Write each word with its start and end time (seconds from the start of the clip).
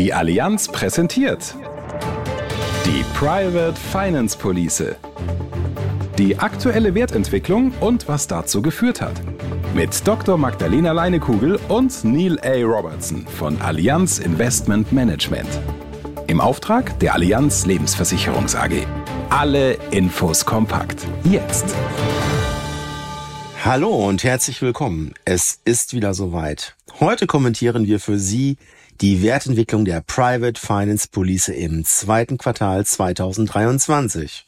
Die 0.00 0.14
Allianz 0.14 0.66
präsentiert 0.66 1.54
die 2.86 3.04
Private 3.12 3.74
Finance 3.92 4.34
Police. 4.34 4.96
Die 6.16 6.38
aktuelle 6.38 6.94
Wertentwicklung 6.94 7.72
und 7.80 8.08
was 8.08 8.26
dazu 8.26 8.62
geführt 8.62 9.02
hat. 9.02 9.20
Mit 9.74 10.08
Dr. 10.08 10.38
Magdalena 10.38 10.92
Leinekugel 10.92 11.60
und 11.68 12.02
Neil 12.02 12.40
A. 12.40 12.64
Robertson 12.64 13.26
von 13.26 13.60
Allianz 13.60 14.18
Investment 14.20 14.90
Management. 14.90 15.50
Im 16.28 16.40
Auftrag 16.40 16.98
der 17.00 17.12
Allianz 17.12 17.66
Lebensversicherungs 17.66 18.56
AG. 18.56 18.86
Alle 19.28 19.74
Infos 19.90 20.46
kompakt. 20.46 21.06
Jetzt. 21.24 21.74
Hallo 23.62 24.08
und 24.08 24.24
herzlich 24.24 24.62
willkommen. 24.62 25.12
Es 25.26 25.60
ist 25.66 25.92
wieder 25.92 26.14
soweit. 26.14 26.74
Heute 27.00 27.26
kommentieren 27.26 27.86
wir 27.86 28.00
für 28.00 28.18
Sie 28.18 28.56
die 29.00 29.22
Wertentwicklung 29.22 29.84
der 29.84 30.02
Private 30.02 30.60
Finance 30.60 31.08
Police 31.10 31.48
im 31.48 31.84
zweiten 31.84 32.36
Quartal 32.36 32.84
2023. 32.84 34.44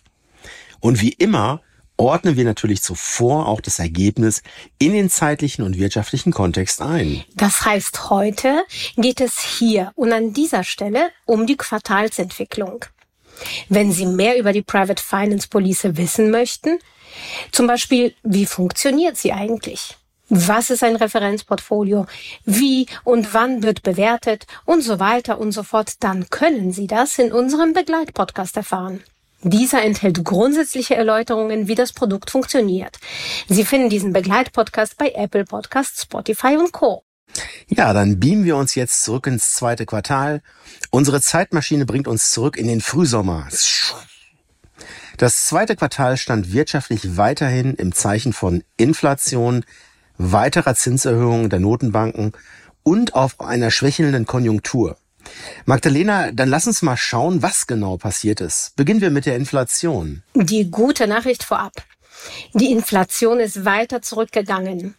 Und 0.81 1.01
wie 1.01 1.13
immer 1.13 1.63
ordnen 1.97 2.37
wir 2.37 2.45
natürlich 2.45 2.83
zuvor 2.83 3.49
auch 3.49 3.61
das 3.61 3.79
Ergebnis 3.79 4.43
in 4.79 4.93
den 4.93 5.09
zeitlichen 5.09 5.65
und 5.65 5.79
wirtschaftlichen 5.79 6.33
Kontext 6.33 6.83
ein. 6.83 7.25
Das 7.35 7.65
heißt, 7.65 8.11
heute 8.11 8.65
geht 8.97 9.21
es 9.21 9.41
hier 9.41 9.93
und 9.95 10.13
an 10.13 10.33
dieser 10.33 10.65
Stelle 10.65 11.11
um 11.25 11.47
die 11.47 11.57
Quartalsentwicklung. 11.57 12.85
Wenn 13.69 13.93
Sie 13.93 14.07
mehr 14.07 14.39
über 14.39 14.53
die 14.53 14.63
Private 14.63 15.03
Finance 15.03 15.49
Police 15.49 15.97
wissen 15.97 16.31
möchten, 16.31 16.79
zum 17.51 17.67
Beispiel, 17.67 18.15
wie 18.23 18.47
funktioniert 18.47 19.17
sie 19.17 19.33
eigentlich? 19.33 19.97
Was 20.35 20.71
ist 20.71 20.83
ein 20.83 20.97
Referenzportfolio? 20.97 22.07
Wie 22.47 22.87
und 23.05 23.35
wann 23.35 23.63
wird 23.63 23.83
bewertet? 23.83 24.47
Und 24.65 24.81
so 24.81 24.99
weiter 24.99 25.39
und 25.39 25.53
so 25.53 25.63
fort. 25.63 25.97
Dann 26.01 26.31
können 26.31 26.73
Sie 26.73 26.87
das 26.87 27.19
in 27.19 27.33
unserem 27.33 27.75
Begleitpodcast 27.75 28.57
erfahren. 28.57 29.03
Dieser 29.43 29.83
enthält 29.83 30.25
grundsätzliche 30.25 30.95
Erläuterungen, 30.95 31.69
wie 31.69 31.75
das 31.75 31.93
Produkt 31.93 32.31
funktioniert. 32.31 32.97
Sie 33.47 33.67
finden 33.67 33.91
diesen 33.91 34.15
Begleitpodcast 34.15 34.97
bei 34.97 35.11
Apple 35.15 35.45
Podcasts, 35.45 36.05
Spotify 36.05 36.57
und 36.57 36.73
Co. 36.73 37.05
Ja, 37.69 37.93
dann 37.93 38.19
beamen 38.19 38.47
wir 38.47 38.57
uns 38.57 38.75
jetzt 38.75 39.05
zurück 39.05 39.27
ins 39.27 39.53
zweite 39.53 39.85
Quartal. 39.85 40.41
Unsere 40.89 41.21
Zeitmaschine 41.21 41.85
bringt 41.85 42.09
uns 42.09 42.31
zurück 42.31 42.57
in 42.57 42.69
den 42.69 42.81
Frühsommer. 42.81 43.49
Das 45.19 45.45
zweite 45.45 45.77
Quartal 45.77 46.17
stand 46.17 46.55
wirtschaftlich 46.55 47.19
weiterhin 47.19 47.75
im 47.75 47.95
Zeichen 47.95 48.33
von 48.33 48.65
Inflation, 48.79 49.67
weiterer 50.31 50.75
Zinserhöhungen 50.75 51.51
der 51.51 51.59
Notenbanken 51.59 52.33
und 52.83 53.15
auf 53.15 53.41
einer 53.41 53.71
schwächelnden 53.71 54.27
Konjunktur. 54.27 54.97
Magdalena, 55.65 56.33
dann 56.33 56.49
lass 56.49 56.67
uns 56.67 56.83
mal 56.83 56.97
schauen, 56.97 57.43
was 57.43 57.67
genau 57.67 57.97
passiert 57.97 58.41
ist. 58.41 58.75
Beginnen 58.77 59.01
wir 59.01 59.11
mit 59.11 59.27
der 59.27 59.37
Inflation. 59.37 60.23
Die 60.35 60.71
gute 60.71 61.07
Nachricht 61.07 61.45
vorab. 61.45 61.73
Die 62.55 62.71
Inflation 62.71 63.41
ist 63.41 63.65
weiter 63.65 64.03
zurückgegangen. 64.03 64.95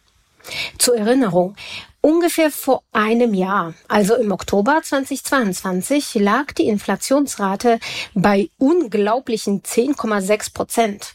Zur 0.78 0.96
Erinnerung, 0.96 1.56
ungefähr 2.00 2.50
vor 2.50 2.82
einem 2.92 3.32
Jahr, 3.32 3.72
also 3.88 4.14
im 4.14 4.30
Oktober 4.30 4.80
2022, 4.82 6.16
lag 6.16 6.52
die 6.52 6.66
Inflationsrate 6.66 7.78
bei 8.14 8.50
unglaublichen 8.58 9.62
10,6 9.62 10.52
Prozent. 10.52 11.14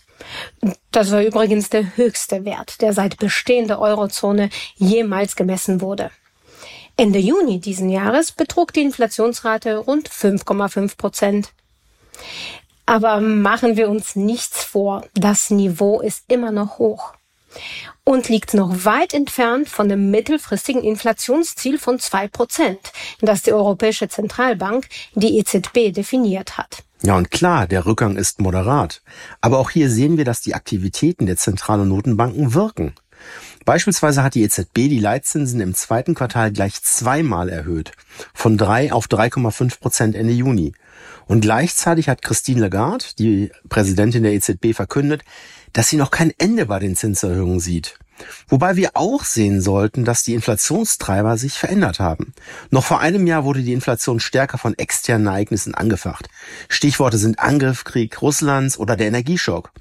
Das 0.92 1.12
war 1.12 1.22
übrigens 1.22 1.70
der 1.70 1.98
höchste 1.98 2.46
Wert, 2.46 2.82
der 2.82 2.94
seit 2.94 3.18
Bestehen 3.18 3.68
der 3.68 3.80
Eurozone 3.80 4.50
jemals 4.76 5.36
gemessen 5.36 5.82
wurde. 5.82 6.12
Ende 6.98 7.20
Juni 7.20 7.60
diesen 7.60 7.90
Jahres 7.90 8.32
betrug 8.32 8.74
die 8.74 8.82
Inflationsrate 8.82 9.78
rund 9.78 10.10
5,5 10.10 10.98
Prozent. 10.98 11.54
Aber 12.86 13.22
machen 13.22 13.78
wir 13.78 13.90
uns 13.90 14.16
nichts 14.16 14.64
vor, 14.64 15.06
das 15.14 15.50
Niveau 15.50 16.02
ist 16.02 16.26
immer 16.28 16.52
noch 16.52 16.80
hoch 16.80 17.14
und 18.04 18.30
liegt 18.30 18.54
noch 18.54 18.86
weit 18.86 19.14
entfernt 19.14 19.70
von 19.70 19.90
dem 19.90 20.12
mittelfristigen 20.12 20.84
Inflationsziel 20.84 21.78
von 21.78 22.00
zwei 22.00 22.28
Prozent, 22.28 22.80
das 23.22 23.44
die 23.44 23.54
Europäische 23.54 24.10
Zentralbank, 24.10 24.88
die 25.14 25.38
EZB, 25.40 25.92
definiert 25.92 26.58
hat. 26.58 26.84
Ja, 27.02 27.16
und 27.16 27.32
klar, 27.32 27.66
der 27.66 27.86
Rückgang 27.86 28.18
ist 28.18 28.42
moderat. 28.42 29.02
Aber 29.40 29.60
auch 29.60 29.70
hier 29.70 29.90
sehen 29.90 30.18
wir, 30.18 30.26
dass 30.26 30.42
die 30.42 30.54
Aktivitäten 30.54 31.28
der 31.28 31.38
Zentral- 31.38 31.82
und 31.82 31.90
Notenbanken 31.90 32.54
wirken. 32.54 32.94
Beispielsweise 33.66 34.24
hat 34.24 34.36
die 34.36 34.44
EZB 34.44 34.74
die 34.74 35.00
Leitzinsen 35.00 35.62
im 35.62 35.76
zweiten 35.76 36.16
Quartal 36.16 36.52
gleich 36.52 36.82
zweimal 36.82 37.50
erhöht, 37.50 37.92
von 38.34 38.58
3 38.58 38.92
auf 38.92 39.08
3,5 39.08 39.80
Prozent 39.80 40.16
Ende 40.16 40.34
Juni. 40.34 40.74
Und 41.28 41.42
gleichzeitig 41.42 42.10
hat 42.10 42.22
Christine 42.22 42.62
Lagarde, 42.62 43.06
die 43.20 43.52
Präsidentin 43.70 44.24
der 44.24 44.34
EZB, 44.34 44.74
verkündet, 44.74 45.24
dass 45.74 45.90
sie 45.90 45.98
noch 45.98 46.12
kein 46.12 46.34
Ende 46.38 46.66
bei 46.66 46.80
den 46.80 46.96
Zinserhöhungen 46.96 47.60
sieht. 47.60 47.96
Wobei 48.48 48.76
wir 48.76 48.92
auch 48.96 49.24
sehen 49.24 49.62
sollten, 49.62 50.06
dass 50.06 50.24
die 50.24 50.34
Inflationstreiber 50.34 51.38
sich 51.38 51.54
verändert 51.54 52.00
haben. 52.00 52.34
Noch 52.70 52.84
vor 52.84 53.00
einem 53.00 53.28
Jahr 53.28 53.44
wurde 53.44 53.62
die 53.62 53.74
Inflation 53.74 54.20
stärker 54.20 54.58
von 54.58 54.78
externen 54.78 55.28
Ereignissen 55.28 55.74
angefacht. 55.76 56.30
Stichworte 56.68 57.18
sind 57.18 57.40
Angriffskrieg 57.40 58.22
Russlands 58.22 58.78
oder 58.78 58.96
der 58.96 59.08
Energieschock. 59.08 59.72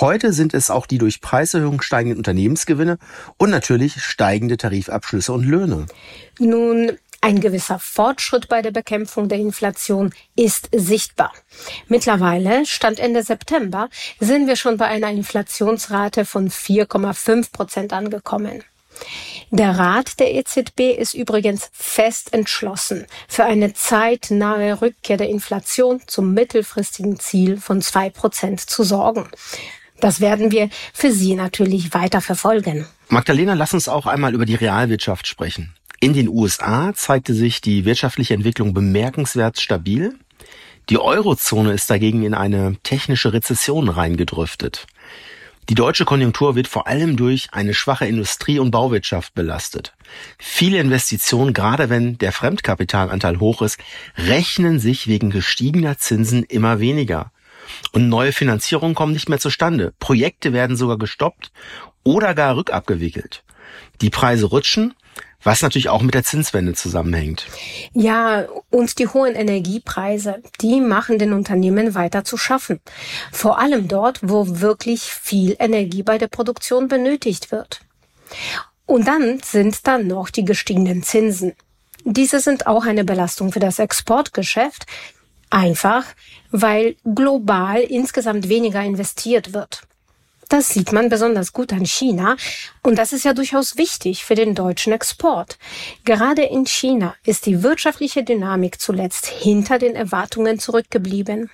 Heute 0.00 0.32
sind 0.32 0.54
es 0.54 0.70
auch 0.70 0.86
die 0.86 0.98
durch 0.98 1.20
Preiserhöhungen 1.20 1.82
steigenden 1.82 2.18
Unternehmensgewinne 2.18 2.98
und 3.36 3.50
natürlich 3.50 4.02
steigende 4.02 4.56
Tarifabschlüsse 4.56 5.32
und 5.32 5.44
Löhne. 5.44 5.86
Nun 6.38 6.92
ein 7.24 7.40
gewisser 7.40 7.78
Fortschritt 7.78 8.48
bei 8.48 8.60
der 8.60 8.70
Bekämpfung 8.70 9.30
der 9.30 9.38
Inflation 9.38 10.12
ist 10.36 10.68
sichtbar. 10.72 11.32
Mittlerweile, 11.88 12.66
Stand 12.66 13.00
Ende 13.00 13.22
September, 13.22 13.88
sind 14.20 14.46
wir 14.46 14.56
schon 14.56 14.76
bei 14.76 14.88
einer 14.88 15.08
Inflationsrate 15.08 16.26
von 16.26 16.50
4,5 16.50 17.50
Prozent 17.50 17.92
angekommen. 17.94 18.62
Der 19.50 19.78
Rat 19.78 20.20
der 20.20 20.34
EZB 20.34 20.98
ist 20.98 21.14
übrigens 21.14 21.70
fest 21.72 22.34
entschlossen, 22.34 23.06
für 23.26 23.44
eine 23.44 23.72
zeitnahe 23.72 24.82
Rückkehr 24.82 25.16
der 25.16 25.30
Inflation 25.30 26.02
zum 26.06 26.34
mittelfristigen 26.34 27.18
Ziel 27.18 27.56
von 27.56 27.80
zwei 27.80 28.10
Prozent 28.10 28.60
zu 28.60 28.84
sorgen. 28.84 29.30
Das 29.98 30.20
werden 30.20 30.50
wir 30.50 30.68
für 30.92 31.10
Sie 31.10 31.34
natürlich 31.36 31.94
weiter 31.94 32.20
verfolgen. 32.20 32.86
Magdalena, 33.08 33.54
lass 33.54 33.72
uns 33.72 33.88
auch 33.88 34.04
einmal 34.04 34.34
über 34.34 34.44
die 34.44 34.56
Realwirtschaft 34.56 35.26
sprechen. 35.26 35.74
In 36.04 36.12
den 36.12 36.28
USA 36.28 36.92
zeigte 36.92 37.32
sich 37.32 37.62
die 37.62 37.86
wirtschaftliche 37.86 38.34
Entwicklung 38.34 38.74
bemerkenswert 38.74 39.58
stabil. 39.58 40.14
Die 40.90 40.98
Eurozone 40.98 41.72
ist 41.72 41.88
dagegen 41.88 42.24
in 42.24 42.34
eine 42.34 42.76
technische 42.82 43.32
Rezession 43.32 43.88
reingedriftet. 43.88 44.86
Die 45.70 45.74
deutsche 45.74 46.04
Konjunktur 46.04 46.56
wird 46.56 46.68
vor 46.68 46.88
allem 46.88 47.16
durch 47.16 47.48
eine 47.52 47.72
schwache 47.72 48.04
Industrie- 48.04 48.58
und 48.58 48.70
Bauwirtschaft 48.70 49.32
belastet. 49.32 49.94
Viele 50.36 50.76
Investitionen, 50.76 51.54
gerade 51.54 51.88
wenn 51.88 52.18
der 52.18 52.32
Fremdkapitalanteil 52.32 53.40
hoch 53.40 53.62
ist, 53.62 53.78
rechnen 54.18 54.80
sich 54.80 55.06
wegen 55.06 55.30
gestiegener 55.30 55.96
Zinsen 55.96 56.42
immer 56.42 56.80
weniger. 56.80 57.32
Und 57.92 58.10
neue 58.10 58.32
Finanzierungen 58.32 58.94
kommen 58.94 59.14
nicht 59.14 59.30
mehr 59.30 59.40
zustande. 59.40 59.94
Projekte 60.00 60.52
werden 60.52 60.76
sogar 60.76 60.98
gestoppt 60.98 61.50
oder 62.02 62.34
gar 62.34 62.56
rückabgewickelt. 62.56 63.42
Die 64.02 64.10
Preise 64.10 64.44
rutschen 64.44 64.92
was 65.44 65.62
natürlich 65.62 65.88
auch 65.88 66.02
mit 66.02 66.14
der 66.14 66.24
Zinswende 66.24 66.74
zusammenhängt. 66.74 67.46
Ja, 67.92 68.46
und 68.70 68.98
die 68.98 69.06
hohen 69.06 69.34
Energiepreise, 69.34 70.42
die 70.60 70.80
machen 70.80 71.18
den 71.18 71.32
Unternehmen 71.32 71.94
weiter 71.94 72.24
zu 72.24 72.36
schaffen. 72.36 72.80
Vor 73.30 73.58
allem 73.58 73.86
dort, 73.88 74.20
wo 74.22 74.60
wirklich 74.60 75.02
viel 75.02 75.56
Energie 75.58 76.02
bei 76.02 76.18
der 76.18 76.28
Produktion 76.28 76.88
benötigt 76.88 77.52
wird. 77.52 77.80
Und 78.86 79.06
dann 79.06 79.40
sind 79.42 79.86
da 79.86 79.98
noch 79.98 80.30
die 80.30 80.44
gestiegenen 80.44 81.02
Zinsen. 81.02 81.54
Diese 82.04 82.40
sind 82.40 82.66
auch 82.66 82.84
eine 82.84 83.04
Belastung 83.04 83.52
für 83.52 83.60
das 83.60 83.78
Exportgeschäft, 83.78 84.86
einfach 85.48 86.04
weil 86.50 86.96
global 87.04 87.80
insgesamt 87.80 88.48
weniger 88.48 88.82
investiert 88.82 89.54
wird. 89.54 89.82
Das 90.48 90.68
sieht 90.68 90.92
man 90.92 91.08
besonders 91.08 91.52
gut 91.52 91.72
an 91.72 91.86
China 91.86 92.36
und 92.82 92.98
das 92.98 93.12
ist 93.12 93.24
ja 93.24 93.34
durchaus 93.34 93.76
wichtig 93.76 94.24
für 94.24 94.34
den 94.34 94.54
deutschen 94.54 94.92
Export. 94.92 95.58
Gerade 96.04 96.42
in 96.42 96.66
China 96.66 97.14
ist 97.24 97.46
die 97.46 97.62
wirtschaftliche 97.62 98.24
Dynamik 98.24 98.80
zuletzt 98.80 99.26
hinter 99.26 99.78
den 99.78 99.96
Erwartungen 99.96 100.58
zurückgeblieben. 100.58 101.50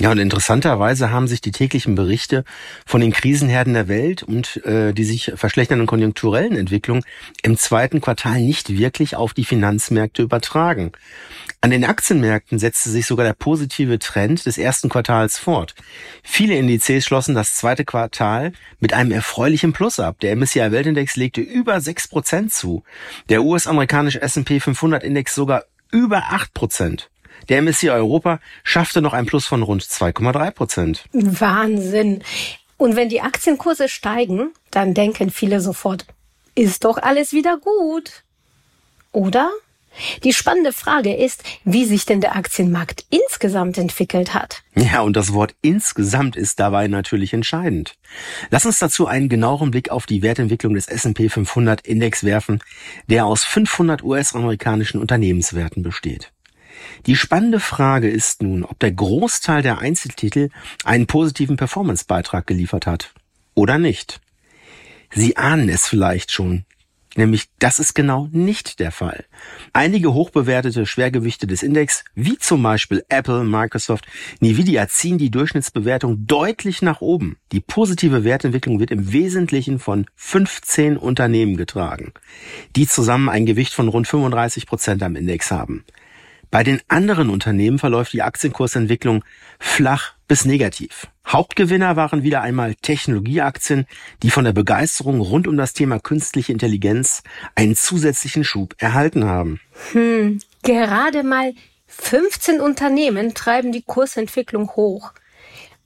Ja, 0.00 0.10
und 0.10 0.16
interessanterweise 0.18 1.10
haben 1.10 1.28
sich 1.28 1.42
die 1.42 1.50
täglichen 1.50 1.94
Berichte 1.94 2.44
von 2.86 3.02
den 3.02 3.12
Krisenherden 3.12 3.74
der 3.74 3.86
Welt 3.86 4.22
und 4.22 4.64
äh, 4.64 4.94
die 4.94 5.04
sich 5.04 5.32
verschlechternden 5.34 5.86
konjunkturellen 5.86 6.56
Entwicklungen 6.56 7.04
im 7.42 7.58
zweiten 7.58 8.00
Quartal 8.00 8.40
nicht 8.40 8.70
wirklich 8.70 9.14
auf 9.14 9.34
die 9.34 9.44
Finanzmärkte 9.44 10.22
übertragen. 10.22 10.92
An 11.60 11.68
den 11.68 11.84
Aktienmärkten 11.84 12.58
setzte 12.58 12.88
sich 12.88 13.04
sogar 13.04 13.26
der 13.26 13.34
positive 13.34 13.98
Trend 13.98 14.46
des 14.46 14.56
ersten 14.56 14.88
Quartals 14.88 15.36
fort. 15.36 15.74
Viele 16.22 16.54
Indizes 16.54 17.04
schlossen 17.04 17.34
das 17.34 17.54
zweite 17.54 17.84
Quartal 17.84 18.52
mit 18.78 18.94
einem 18.94 19.12
erfreulichen 19.12 19.74
Plus 19.74 20.00
ab. 20.00 20.18
Der 20.20 20.34
MSCI 20.34 20.72
Weltindex 20.72 21.16
legte 21.16 21.42
über 21.42 21.76
6% 21.76 22.48
zu. 22.48 22.84
Der 23.28 23.42
US-amerikanische 23.42 24.22
S&P 24.22 24.60
500 24.60 25.04
Index 25.04 25.34
sogar 25.34 25.64
über 25.90 26.30
8 26.30 26.54
Prozent. 26.54 27.09
Der 27.48 27.62
MSCI 27.62 27.90
Europa 27.90 28.40
schaffte 28.62 29.00
noch 29.00 29.12
ein 29.12 29.26
Plus 29.26 29.46
von 29.46 29.62
rund 29.62 29.82
2,3 29.82 30.50
Prozent. 30.50 31.04
Wahnsinn. 31.12 32.22
Und 32.76 32.96
wenn 32.96 33.08
die 33.08 33.20
Aktienkurse 33.20 33.88
steigen, 33.88 34.50
dann 34.70 34.94
denken 34.94 35.30
viele 35.30 35.60
sofort, 35.60 36.06
ist 36.54 36.84
doch 36.84 36.98
alles 36.98 37.32
wieder 37.32 37.58
gut. 37.58 38.22
Oder? 39.12 39.50
Die 40.22 40.32
spannende 40.32 40.72
Frage 40.72 41.14
ist, 41.14 41.42
wie 41.64 41.84
sich 41.84 42.06
denn 42.06 42.20
der 42.20 42.36
Aktienmarkt 42.36 43.04
insgesamt 43.10 43.76
entwickelt 43.76 44.34
hat. 44.34 44.62
Ja, 44.74 45.00
und 45.00 45.16
das 45.16 45.32
Wort 45.32 45.54
insgesamt 45.62 46.36
ist 46.36 46.60
dabei 46.60 46.88
natürlich 46.88 47.32
entscheidend. 47.34 47.96
Lass 48.50 48.66
uns 48.66 48.78
dazu 48.78 49.06
einen 49.06 49.28
genaueren 49.28 49.70
Blick 49.70 49.90
auf 49.90 50.06
die 50.06 50.22
Wertentwicklung 50.22 50.74
des 50.74 50.86
S&P 50.86 51.28
500 51.28 51.80
Index 51.82 52.24
werfen, 52.24 52.62
der 53.08 53.26
aus 53.26 53.44
500 53.44 54.02
US-amerikanischen 54.02 55.00
Unternehmenswerten 55.00 55.82
besteht. 55.82 56.32
Die 57.06 57.16
spannende 57.16 57.60
Frage 57.60 58.08
ist 58.08 58.42
nun, 58.42 58.64
ob 58.64 58.78
der 58.78 58.92
Großteil 58.92 59.62
der 59.62 59.78
Einzeltitel 59.78 60.50
einen 60.84 61.06
positiven 61.06 61.56
Performancebeitrag 61.56 62.46
geliefert 62.46 62.86
hat 62.86 63.12
oder 63.54 63.78
nicht. 63.78 64.20
Sie 65.12 65.36
ahnen 65.36 65.68
es 65.68 65.86
vielleicht 65.86 66.30
schon. 66.30 66.64
Nämlich, 67.16 67.48
das 67.58 67.80
ist 67.80 67.94
genau 67.94 68.28
nicht 68.30 68.78
der 68.78 68.92
Fall. 68.92 69.24
Einige 69.72 70.14
hochbewertete 70.14 70.86
Schwergewichte 70.86 71.48
des 71.48 71.64
Index, 71.64 72.04
wie 72.14 72.38
zum 72.38 72.62
Beispiel 72.62 73.04
Apple, 73.08 73.42
Microsoft, 73.42 74.06
Nvidia, 74.40 74.86
ziehen 74.86 75.18
die 75.18 75.30
Durchschnittsbewertung 75.30 76.28
deutlich 76.28 76.82
nach 76.82 77.00
oben. 77.00 77.36
Die 77.50 77.58
positive 77.60 78.22
Wertentwicklung 78.22 78.78
wird 78.78 78.92
im 78.92 79.12
Wesentlichen 79.12 79.80
von 79.80 80.06
15 80.14 80.96
Unternehmen 80.96 81.56
getragen, 81.56 82.12
die 82.76 82.86
zusammen 82.86 83.28
ein 83.28 83.44
Gewicht 83.44 83.74
von 83.74 83.88
rund 83.88 84.06
35 84.06 84.66
Prozent 84.66 85.02
am 85.02 85.16
Index 85.16 85.50
haben. 85.50 85.84
Bei 86.50 86.64
den 86.64 86.80
anderen 86.88 87.30
Unternehmen 87.30 87.78
verläuft 87.78 88.12
die 88.12 88.22
Aktienkursentwicklung 88.22 89.24
flach 89.60 90.14
bis 90.26 90.44
negativ. 90.44 91.06
Hauptgewinner 91.26 91.94
waren 91.94 92.24
wieder 92.24 92.42
einmal 92.42 92.74
Technologieaktien, 92.74 93.86
die 94.24 94.30
von 94.30 94.44
der 94.44 94.52
Begeisterung 94.52 95.20
rund 95.20 95.46
um 95.46 95.56
das 95.56 95.74
Thema 95.74 96.00
künstliche 96.00 96.52
Intelligenz 96.52 97.22
einen 97.54 97.76
zusätzlichen 97.76 98.42
Schub 98.42 98.74
erhalten 98.78 99.24
haben. 99.24 99.60
Hm, 99.92 100.40
gerade 100.64 101.22
mal 101.22 101.54
15 101.86 102.60
Unternehmen 102.60 103.34
treiben 103.34 103.70
die 103.70 103.82
Kursentwicklung 103.82 104.70
hoch 104.74 105.12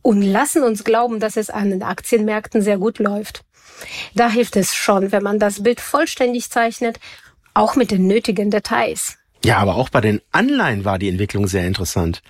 und 0.01 0.23
lassen 0.23 0.63
uns 0.63 0.85
glauben, 0.85 1.21
dass 1.21 1.37
es 1.37 1.51
an 1.51 1.71
den 1.71 1.83
Aktienmärkten 1.83 2.63
sehr 2.63 2.79
gut 2.79 2.99
läuft. 2.99 3.45
Da 4.15 4.31
hilft 4.31 4.57
es 4.57 4.75
schon, 4.75 5.13
wenn 5.13 5.23
man 5.23 5.39
das 5.39 5.63
Bild 5.63 5.81
vollständig 5.81 6.51
zeichnet, 6.51 7.01
auch 7.53 7.77
mit 7.77 7.91
den 7.91 8.07
nötigen 8.07 8.51
Details. 8.51 9.19
Ja, 9.45 9.59
aber 9.59 9.75
auch 9.75 9.91
bei 9.91 10.01
den 10.01 10.23
Anleihen 10.33 10.87
war 10.87 10.99
die 10.99 11.11
Entwicklung 11.11 11.47
sehr 11.47 11.67
interessant. 11.67 12.23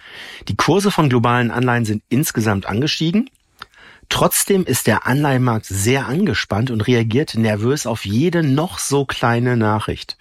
Die 0.49 0.57
Kurse 0.57 0.91
von 0.91 1.09
globalen 1.09 1.53
Anleihen 1.53 1.85
sind 1.85 2.03
insgesamt 2.09 2.67
angestiegen. 2.67 3.31
Trotzdem 4.09 4.65
ist 4.65 4.89
der 4.89 5.07
Anleihenmarkt 5.07 5.67
sehr 5.67 6.09
angespannt 6.09 6.73
und 6.73 6.81
reagiert 6.89 7.37
nervös 7.37 7.87
auf 7.87 8.05
jede 8.05 8.43
noch 8.43 8.79
so 8.79 9.05
kleine 9.05 9.57
Nachricht. 9.57 10.19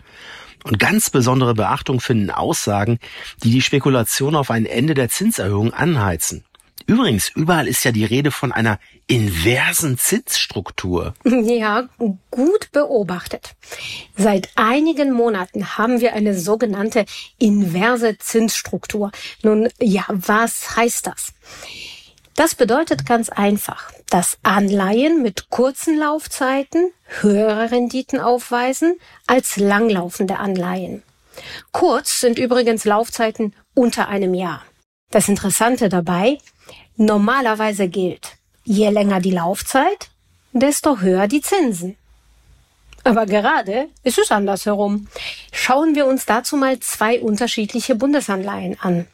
Und 0.63 0.78
ganz 0.78 1.10
besondere 1.10 1.56
Beachtung 1.56 2.00
finden 2.00 2.30
Aussagen, 2.30 3.00
die 3.44 3.50
die 3.50 3.63
Spekulation 3.63 4.36
auf 4.36 4.51
ein 4.51 4.68
Ende 4.68 4.94
der 4.94 5.10
Zinserhöhung 5.10 5.74
anheizen. 5.74 6.46
Übrigens, 6.85 7.30
überall 7.30 7.68
ist 7.68 7.83
ja 7.85 7.91
die 7.91 8.06
Rede 8.06 8.31
von 8.31 8.51
einer 8.51 8.80
inversen 9.07 9.97
Zinsstruktur. 9.97 11.13
Ja, 11.44 11.89
gut 12.31 12.71
beobachtet. 12.71 13.56
Seit 14.15 14.50
einigen 14.56 15.12
Monaten 15.12 15.77
haben 15.77 16.00
wir 16.00 16.13
eine 16.13 16.38
sogenannte 16.38 17.06
inverse 17.38 18.18
Zinsstruktur. 18.18 19.12
Nun, 19.44 19.69
ja, 19.80 20.06
was 20.07 20.75
heißt 20.77 21.07
das? 21.07 21.33
Das 22.35 22.56
bedeutet 22.56 23.06
ganz 23.06 23.29
einfach, 23.29 23.91
dass 24.09 24.38
Anleihen 24.41 25.21
mit 25.21 25.50
kurzen 25.50 25.97
Laufzeiten 26.00 26.91
höhere 27.21 27.71
Renditen 27.71 28.19
aufweisen 28.19 28.95
als 29.27 29.57
langlaufende 29.57 30.38
Anleihen. 30.39 31.03
Kurz 31.71 32.21
sind 32.21 32.39
übrigens 32.39 32.86
Laufzeiten 32.86 33.53
unter 33.75 34.07
einem 34.07 34.33
Jahr. 34.33 34.63
Das 35.12 35.29
Interessante 35.29 35.89
dabei, 35.89 36.39
normalerweise 36.98 37.88
gilt, 37.88 38.38
je 38.63 38.89
länger 38.89 39.19
die 39.19 39.31
Laufzeit, 39.31 40.10
desto 40.51 41.00
höher 41.00 41.27
die 41.27 41.42
Zinsen. 41.42 41.98
Aber 43.04 43.25
gerade 43.25 43.89
ist 44.04 44.18
es 44.18 44.31
andersherum. 44.31 45.07
Schauen 45.51 45.95
wir 45.95 46.06
uns 46.06 46.25
dazu 46.25 46.56
mal 46.56 46.80
zwei 46.80 47.19
unterschiedliche 47.19 47.95
Bundesanleihen 47.95 48.80
an. 48.80 49.07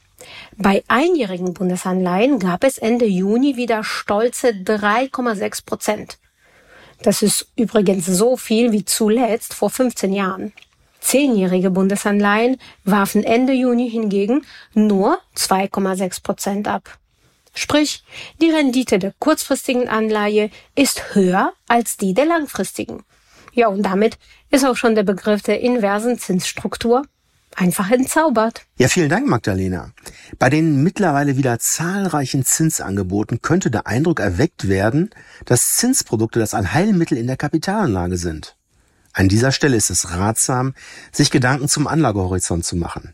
Bei 0.57 0.83
einjährigen 0.87 1.53
Bundesanleihen 1.53 2.39
gab 2.39 2.63
es 2.63 2.77
Ende 2.77 3.05
Juni 3.05 3.55
wieder 3.55 3.83
stolze 3.83 4.49
3,6 4.49 5.65
Prozent. 5.65 6.17
Das 7.01 7.21
ist 7.21 7.47
übrigens 7.55 8.05
so 8.05 8.35
viel 8.35 8.71
wie 8.71 8.83
zuletzt 8.83 9.53
vor 9.53 9.69
15 9.69 10.13
Jahren. 10.13 10.53
Zehnjährige 10.99 11.71
Bundesanleihen 11.71 12.57
warfen 12.83 13.23
Ende 13.23 13.53
Juni 13.53 13.89
hingegen 13.89 14.45
nur 14.73 15.17
2,6 15.35 16.21
Prozent 16.21 16.67
ab. 16.67 16.97
Sprich, 17.59 18.05
die 18.41 18.49
Rendite 18.49 18.99
der 18.99 19.13
kurzfristigen 19.19 19.89
Anleihe 19.89 20.49
ist 20.75 21.13
höher 21.13 21.51
als 21.67 21.97
die 21.97 22.13
der 22.13 22.25
langfristigen. 22.25 23.03
Ja, 23.51 23.67
und 23.67 23.83
damit 23.83 24.17
ist 24.49 24.63
auch 24.63 24.77
schon 24.77 24.95
der 24.95 25.03
Begriff 25.03 25.41
der 25.41 25.59
inversen 25.59 26.17
Zinsstruktur 26.17 27.05
einfach 27.57 27.91
entzaubert. 27.91 28.61
Ja, 28.77 28.87
vielen 28.87 29.09
Dank, 29.09 29.27
Magdalena. 29.27 29.91
Bei 30.37 30.49
den 30.49 30.83
mittlerweile 30.83 31.35
wieder 31.35 31.59
zahlreichen 31.59 32.45
Zinsangeboten 32.45 33.41
könnte 33.41 33.69
der 33.69 33.87
Eindruck 33.87 34.21
erweckt 34.21 34.69
werden, 34.69 35.09
dass 35.43 35.75
Zinsprodukte 35.75 36.39
das 36.39 36.53
Allheilmittel 36.53 37.17
in 37.17 37.27
der 37.27 37.35
Kapitalanlage 37.35 38.15
sind. 38.15 38.55
An 39.11 39.27
dieser 39.27 39.51
Stelle 39.51 39.75
ist 39.75 39.89
es 39.89 40.11
ratsam, 40.11 40.75
sich 41.11 41.29
Gedanken 41.29 41.67
zum 41.67 41.87
Anlagehorizont 41.87 42.63
zu 42.63 42.77
machen. 42.77 43.13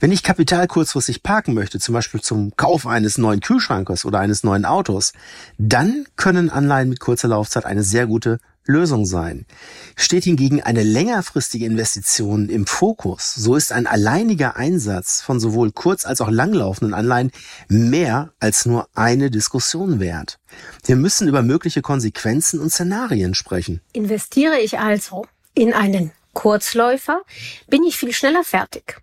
Wenn 0.00 0.12
ich 0.12 0.22
Kapital 0.22 0.66
kurzfristig 0.66 1.22
parken 1.22 1.54
möchte, 1.54 1.78
zum 1.78 1.92
Beispiel 1.92 2.20
zum 2.20 2.56
Kauf 2.56 2.86
eines 2.86 3.18
neuen 3.18 3.40
Kühlschrankes 3.40 4.04
oder 4.04 4.20
eines 4.20 4.44
neuen 4.44 4.64
Autos, 4.64 5.12
dann 5.58 6.06
können 6.16 6.50
Anleihen 6.50 6.88
mit 6.88 7.00
kurzer 7.00 7.28
Laufzeit 7.28 7.64
eine 7.64 7.82
sehr 7.82 8.06
gute 8.06 8.38
Lösung 8.66 9.06
sein. 9.06 9.46
Steht 9.94 10.24
hingegen 10.24 10.62
eine 10.62 10.82
längerfristige 10.82 11.64
Investition 11.64 12.48
im 12.48 12.66
Fokus, 12.66 13.34
so 13.34 13.54
ist 13.54 13.72
ein 13.72 13.86
alleiniger 13.86 14.56
Einsatz 14.56 15.22
von 15.22 15.40
sowohl 15.40 15.72
kurz- 15.72 16.04
als 16.04 16.20
auch 16.20 16.30
langlaufenden 16.30 16.94
Anleihen 16.94 17.30
mehr 17.68 18.32
als 18.40 18.66
nur 18.66 18.88
eine 18.94 19.30
Diskussion 19.30 20.00
wert. 20.00 20.38
Wir 20.84 20.96
müssen 20.96 21.28
über 21.28 21.42
mögliche 21.42 21.82
Konsequenzen 21.82 22.60
und 22.60 22.70
Szenarien 22.70 23.34
sprechen. 23.34 23.80
Investiere 23.92 24.58
ich 24.58 24.78
also 24.78 25.26
in 25.54 25.72
einen 25.72 26.12
Kurzläufer, 26.32 27.22
bin 27.68 27.82
ich 27.84 27.96
viel 27.96 28.12
schneller 28.12 28.44
fertig 28.44 29.00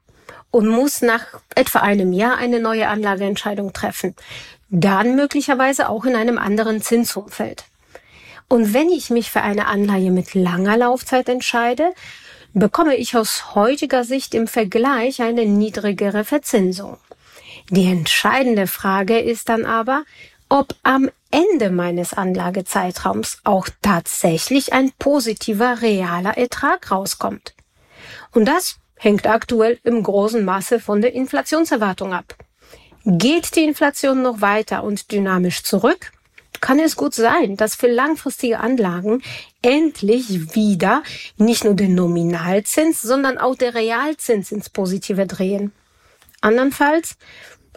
und 0.54 0.68
muss 0.68 1.02
nach 1.02 1.26
etwa 1.56 1.80
einem 1.80 2.14
Jahr 2.14 2.38
eine 2.38 2.60
neue 2.60 2.88
Anlageentscheidung 2.88 3.74
treffen. 3.74 4.16
Dann 4.70 5.16
möglicherweise 5.16 5.90
auch 5.90 6.06
in 6.06 6.16
einem 6.16 6.38
anderen 6.38 6.80
Zinsumfeld. 6.80 7.64
Und 8.50 8.72
wenn 8.72 8.90
ich 8.90 9.10
mich 9.10 9.32
für 9.32 9.42
eine 9.42 9.66
Anleihe 9.66 10.12
mit 10.12 10.36
langer 10.36 10.78
Laufzeit 10.78 11.28
entscheide, 11.28 11.96
bekomme 12.54 12.96
ich 12.96 13.18
aus 13.18 13.56
heutiger 13.56 14.04
Sicht 14.04 14.36
im 14.36 14.46
Vergleich 14.46 15.24
eine 15.24 15.48
niedrigere 15.48 16.24
Verzinsung. 16.24 16.98
Die 17.72 17.90
entscheidende 17.90 18.68
Frage 18.68 19.18
ist 19.20 19.50
dann 19.50 19.66
aber, 19.66 20.04
ob 20.50 20.76
am 20.84 21.10
Ende 21.32 21.72
meines 21.72 22.14
Anlagezeitraums 22.14 23.40
auch 23.44 23.70
tatsächlich 23.82 24.72
ein 24.72 24.92
positiver 25.00 25.82
realer 25.82 26.38
Ertrag 26.38 26.92
rauskommt. 26.92 27.56
Und 28.34 28.46
das 28.46 28.78
hängt 28.96 29.28
aktuell 29.28 29.80
im 29.84 30.04
großen 30.04 30.44
Maße 30.44 30.80
von 30.80 31.02
der 31.02 31.14
Inflationserwartung 31.14 32.14
ab. 32.14 32.36
Geht 33.06 33.56
die 33.56 33.64
Inflation 33.64 34.22
noch 34.22 34.42
weiter 34.42 34.84
und 34.84 35.12
dynamisch 35.12 35.64
zurück, 35.64 36.12
kann 36.62 36.80
es 36.80 36.96
gut 36.96 37.14
sein, 37.14 37.58
dass 37.58 37.76
für 37.76 37.88
langfristige 37.88 38.62
Anlagen 38.62 39.22
endlich 39.62 40.56
wieder 40.56 41.04
nicht 41.38 41.66
nur 41.66 41.74
der 41.74 41.90
Nominalzins, 41.90 43.02
sondern 43.02 43.38
auch 43.38 43.56
der 43.56 43.74
Realzins 43.74 44.52
ins 44.54 44.70
Positive 44.70 45.28
drehen. 45.28 45.74
Andernfalls, 46.40 47.18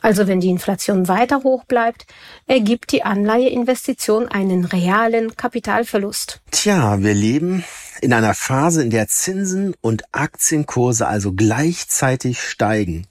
also 0.02 0.26
wenn 0.26 0.40
die 0.40 0.50
Inflation 0.50 1.08
weiter 1.08 1.42
hoch 1.42 1.64
bleibt, 1.64 2.06
ergibt 2.46 2.92
die 2.92 3.02
Anleiheinvestition 3.02 4.28
einen 4.28 4.64
realen 4.64 5.36
Kapitalverlust. 5.36 6.40
Tja, 6.50 7.02
wir 7.02 7.14
leben 7.14 7.64
in 8.00 8.12
einer 8.12 8.34
Phase, 8.34 8.82
in 8.82 8.90
der 8.90 9.08
Zinsen 9.08 9.74
und 9.80 10.04
Aktienkurse 10.12 11.06
also 11.06 11.32
gleichzeitig 11.32 12.40
steigen. 12.40 13.06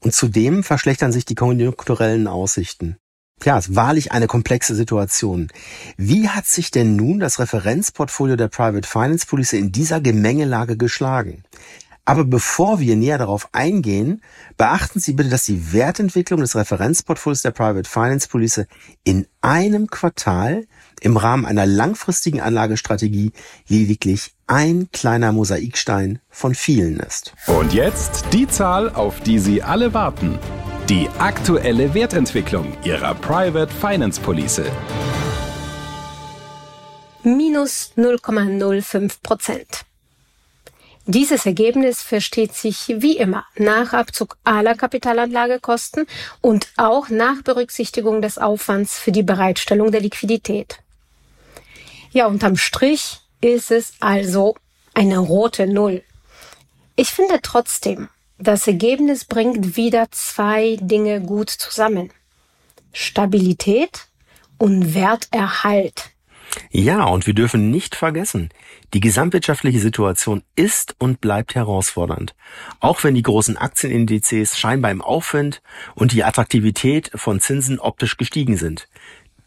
Und 0.00 0.14
zudem 0.14 0.64
verschlechtern 0.64 1.12
sich 1.12 1.24
die 1.24 1.34
konjunkturellen 1.34 2.26
Aussichten. 2.26 2.96
Ja, 3.42 3.56
es 3.56 3.68
ist 3.68 3.76
wahrlich 3.76 4.12
eine 4.12 4.26
komplexe 4.26 4.74
Situation. 4.74 5.48
Wie 5.96 6.28
hat 6.28 6.46
sich 6.46 6.70
denn 6.70 6.94
nun 6.94 7.20
das 7.20 7.38
Referenzportfolio 7.38 8.36
der 8.36 8.48
Private 8.48 8.86
Finance 8.86 9.26
Police 9.26 9.54
in 9.54 9.72
dieser 9.72 10.00
Gemengelage 10.00 10.76
geschlagen? 10.76 11.44
Aber 12.04 12.24
bevor 12.24 12.80
wir 12.80 12.96
näher 12.96 13.18
darauf 13.18 13.48
eingehen, 13.52 14.22
beachten 14.56 15.00
Sie 15.00 15.12
bitte, 15.12 15.28
dass 15.28 15.44
die 15.44 15.72
Wertentwicklung 15.72 16.40
des 16.40 16.56
Referenzportfolios 16.56 17.42
der 17.42 17.50
Private 17.50 17.88
Finance 17.88 18.28
Police 18.28 18.66
in 19.04 19.26
einem 19.40 19.88
Quartal 19.88 20.66
im 21.00 21.16
Rahmen 21.16 21.46
einer 21.46 21.66
langfristigen 21.66 22.40
Anlagestrategie 22.40 23.32
lediglich 23.68 24.34
ein 24.46 24.88
kleiner 24.92 25.32
Mosaikstein 25.32 26.20
von 26.28 26.54
vielen 26.54 27.00
ist. 27.00 27.34
Und 27.46 27.72
jetzt 27.72 28.24
die 28.32 28.48
Zahl, 28.48 28.90
auf 28.90 29.20
die 29.20 29.38
Sie 29.38 29.62
alle 29.62 29.94
warten. 29.94 30.38
Die 30.88 31.08
aktuelle 31.18 31.94
Wertentwicklung 31.94 32.76
Ihrer 32.84 33.14
Private 33.14 33.72
Finance 33.72 34.20
Police. 34.20 34.62
Minus 37.22 37.92
0,05 37.96 39.22
Prozent. 39.22 39.84
Dieses 41.10 41.44
Ergebnis 41.44 42.02
versteht 42.02 42.54
sich 42.54 42.86
wie 42.86 43.16
immer 43.16 43.44
nach 43.56 43.92
Abzug 43.92 44.38
aller 44.44 44.76
Kapitalanlagekosten 44.76 46.06
und 46.40 46.68
auch 46.76 47.08
nach 47.08 47.42
Berücksichtigung 47.42 48.22
des 48.22 48.38
Aufwands 48.38 48.96
für 48.96 49.10
die 49.10 49.24
Bereitstellung 49.24 49.90
der 49.90 50.02
Liquidität. 50.02 50.78
Ja, 52.12 52.26
unterm 52.26 52.56
Strich 52.56 53.18
ist 53.40 53.72
es 53.72 53.94
also 53.98 54.54
eine 54.94 55.18
rote 55.18 55.66
Null. 55.66 56.04
Ich 56.94 57.08
finde 57.08 57.40
trotzdem, 57.42 58.08
das 58.38 58.68
Ergebnis 58.68 59.24
bringt 59.24 59.76
wieder 59.76 60.12
zwei 60.12 60.78
Dinge 60.80 61.20
gut 61.20 61.50
zusammen. 61.50 62.12
Stabilität 62.92 64.06
und 64.58 64.94
Werterhalt. 64.94 66.10
Ja, 66.70 67.04
und 67.04 67.26
wir 67.26 67.34
dürfen 67.34 67.70
nicht 67.72 67.96
vergessen, 67.96 68.50
die 68.94 69.00
gesamtwirtschaftliche 69.00 69.78
Situation 69.78 70.42
ist 70.56 70.96
und 70.98 71.20
bleibt 71.20 71.54
herausfordernd. 71.54 72.34
Auch 72.80 73.04
wenn 73.04 73.14
die 73.14 73.22
großen 73.22 73.56
Aktienindizes 73.56 74.58
scheinbar 74.58 74.90
im 74.90 75.02
Aufwind 75.02 75.62
und 75.94 76.12
die 76.12 76.24
Attraktivität 76.24 77.10
von 77.14 77.40
Zinsen 77.40 77.78
optisch 77.78 78.16
gestiegen 78.16 78.56
sind. 78.56 78.88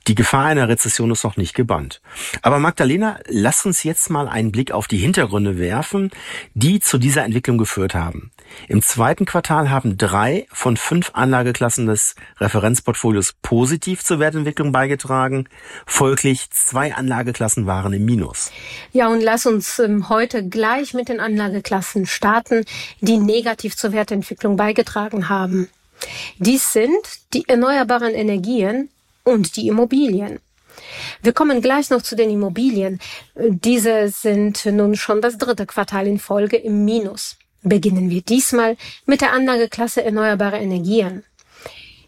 Die 0.07 0.15
Gefahr 0.15 0.45
einer 0.45 0.67
Rezession 0.67 1.11
ist 1.11 1.23
noch 1.23 1.37
nicht 1.37 1.53
gebannt. 1.53 2.01
Aber 2.41 2.59
Magdalena, 2.59 3.19
lass 3.27 3.65
uns 3.65 3.83
jetzt 3.83 4.09
mal 4.09 4.27
einen 4.27 4.51
Blick 4.51 4.71
auf 4.71 4.87
die 4.89 4.97
Hintergründe 4.97 5.57
werfen, 5.57 6.11
die 6.53 6.81
zu 6.81 6.97
dieser 6.97 7.23
Entwicklung 7.23 7.57
geführt 7.57 7.95
haben. 7.95 8.31
Im 8.67 8.81
zweiten 8.81 9.25
Quartal 9.25 9.69
haben 9.69 9.97
drei 9.97 10.45
von 10.51 10.75
fünf 10.75 11.11
Anlageklassen 11.13 11.87
des 11.87 12.15
Referenzportfolios 12.39 13.33
positiv 13.41 14.03
zur 14.03 14.19
Wertentwicklung 14.19 14.73
beigetragen. 14.73 15.47
Folglich 15.85 16.49
zwei 16.51 16.93
Anlageklassen 16.93 17.65
waren 17.65 17.93
im 17.93 18.03
Minus. 18.03 18.51
Ja, 18.91 19.07
und 19.07 19.21
lass 19.21 19.45
uns 19.45 19.79
ähm, 19.79 20.09
heute 20.09 20.47
gleich 20.47 20.93
mit 20.93 21.07
den 21.07 21.21
Anlageklassen 21.21 22.05
starten, 22.05 22.65
die 22.99 23.17
negativ 23.17 23.77
zur 23.77 23.93
Wertentwicklung 23.93 24.57
beigetragen 24.57 25.29
haben. 25.29 25.69
Dies 26.37 26.73
sind 26.73 26.91
die 27.33 27.47
erneuerbaren 27.47 28.13
Energien, 28.13 28.89
und 29.23 29.55
die 29.55 29.67
Immobilien. 29.67 30.39
Wir 31.21 31.33
kommen 31.33 31.61
gleich 31.61 31.89
noch 31.89 32.01
zu 32.01 32.15
den 32.15 32.29
Immobilien. 32.29 32.99
Diese 33.35 34.09
sind 34.09 34.65
nun 34.65 34.95
schon 34.95 35.21
das 35.21 35.37
dritte 35.37 35.65
Quartal 35.65 36.07
in 36.07 36.19
Folge 36.19 36.57
im 36.57 36.83
Minus. 36.85 37.37
Beginnen 37.61 38.09
wir 38.09 38.21
diesmal 38.21 38.75
mit 39.05 39.21
der 39.21 39.31
Anlageklasse 39.31 40.03
erneuerbare 40.03 40.57
Energien. 40.57 41.23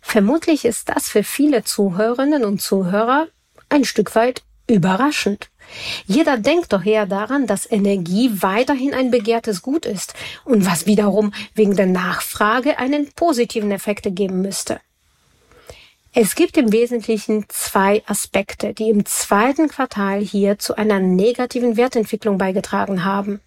Vermutlich 0.01 0.65
ist 0.65 0.89
das 0.89 1.07
für 1.07 1.23
viele 1.23 1.63
Zuhörerinnen 1.63 2.43
und 2.43 2.61
Zuhörer 2.61 3.27
ein 3.69 3.85
Stück 3.85 4.15
weit 4.15 4.43
überraschend. 4.67 5.49
Jeder 6.05 6.37
denkt 6.37 6.73
doch 6.73 6.85
eher 6.85 7.05
daran, 7.05 7.47
dass 7.47 7.69
Energie 7.69 8.31
weiterhin 8.41 8.93
ein 8.93 9.11
begehrtes 9.11 9.61
Gut 9.61 9.85
ist 9.85 10.13
und 10.43 10.65
was 10.65 10.85
wiederum 10.85 11.33
wegen 11.53 11.75
der 11.75 11.87
Nachfrage 11.87 12.77
einen 12.77 13.11
positiven 13.13 13.71
Effekt 13.71 14.05
geben 14.15 14.41
müsste. 14.41 14.79
Es 16.17 16.35
gibt 16.35 16.55
im 16.55 16.71
Wesentlichen 16.71 17.43
zwei 17.49 18.01
Aspekte, 18.05 18.73
die 18.73 18.89
im 18.89 19.05
zweiten 19.05 19.67
Quartal 19.67 20.21
hier 20.21 20.57
zu 20.57 20.77
einer 20.77 21.01
negativen 21.01 21.75
Wertentwicklung 21.75 22.37
beigetragen 22.37 23.03
haben. 23.03 23.41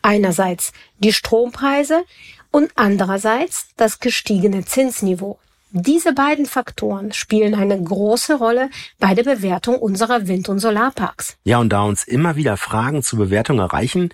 Einerseits 0.00 0.72
die 1.00 1.12
Strompreise 1.12 2.04
und 2.52 2.70
andererseits 2.76 3.70
das 3.76 3.98
gestiegene 3.98 4.64
Zinsniveau. 4.64 5.40
Diese 5.72 6.12
beiden 6.12 6.46
Faktoren 6.46 7.10
spielen 7.10 7.56
eine 7.56 7.82
große 7.82 8.36
Rolle 8.36 8.70
bei 9.00 9.14
der 9.14 9.24
Bewertung 9.24 9.76
unserer 9.76 10.28
Wind- 10.28 10.48
und 10.48 10.60
Solarparks. 10.60 11.36
Ja, 11.42 11.58
und 11.58 11.70
da 11.70 11.82
uns 11.82 12.04
immer 12.04 12.36
wieder 12.36 12.56
Fragen 12.56 13.02
zur 13.02 13.18
Bewertung 13.18 13.58
erreichen, 13.58 14.10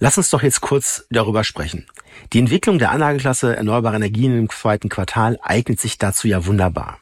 lass 0.00 0.18
uns 0.18 0.30
doch 0.30 0.42
jetzt 0.42 0.62
kurz 0.62 1.06
darüber 1.10 1.44
sprechen. 1.44 1.86
Die 2.32 2.40
Entwicklung 2.40 2.80
der 2.80 2.90
Anlageklasse 2.90 3.56
erneuerbare 3.56 3.94
Energien 3.94 4.36
im 4.36 4.50
zweiten 4.50 4.88
Quartal 4.88 5.38
eignet 5.42 5.80
sich 5.80 5.96
dazu 5.96 6.26
ja 6.26 6.44
wunderbar. 6.44 6.98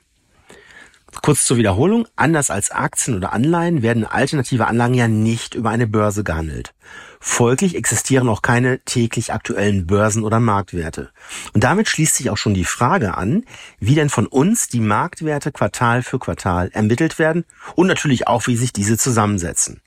Kurz 1.22 1.44
zur 1.44 1.56
Wiederholung, 1.56 2.06
anders 2.16 2.50
als 2.50 2.70
Aktien 2.70 3.16
oder 3.16 3.32
Anleihen 3.32 3.82
werden 3.82 4.06
alternative 4.06 4.66
Anlagen 4.66 4.94
ja 4.94 5.08
nicht 5.08 5.54
über 5.54 5.70
eine 5.70 5.86
Börse 5.86 6.24
gehandelt. 6.24 6.74
Folglich 7.20 7.74
existieren 7.74 8.28
auch 8.28 8.42
keine 8.42 8.78
täglich 8.80 9.32
aktuellen 9.32 9.86
Börsen- 9.86 10.24
oder 10.24 10.40
Marktwerte. 10.40 11.10
Und 11.52 11.64
damit 11.64 11.88
schließt 11.88 12.14
sich 12.14 12.30
auch 12.30 12.36
schon 12.36 12.54
die 12.54 12.64
Frage 12.64 13.16
an, 13.16 13.44
wie 13.80 13.94
denn 13.94 14.08
von 14.08 14.26
uns 14.26 14.68
die 14.68 14.80
Marktwerte 14.80 15.50
Quartal 15.50 16.02
für 16.02 16.18
Quartal 16.18 16.70
ermittelt 16.72 17.18
werden 17.18 17.44
und 17.74 17.88
natürlich 17.88 18.28
auch, 18.28 18.46
wie 18.46 18.56
sich 18.56 18.72
diese 18.72 18.96
zusammensetzen. 18.96 19.82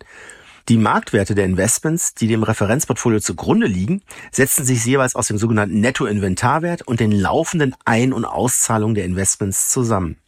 Die 0.70 0.78
Marktwerte 0.78 1.34
der 1.34 1.46
Investments, 1.46 2.14
die 2.14 2.28
dem 2.28 2.44
Referenzportfolio 2.44 3.20
zugrunde 3.20 3.66
liegen, 3.66 4.04
setzen 4.32 4.64
sich 4.64 4.86
jeweils 4.86 5.16
aus 5.16 5.28
dem 5.28 5.38
sogenannten 5.38 5.80
Nettoinventarwert 5.80 6.84
und 6.84 7.00
den 7.00 7.12
laufenden 7.12 7.76
Ein- 7.86 8.14
und 8.14 8.26
Auszahlungen 8.26 8.96
der 8.96 9.06
Investments 9.06 9.70
zusammen. 9.70 10.21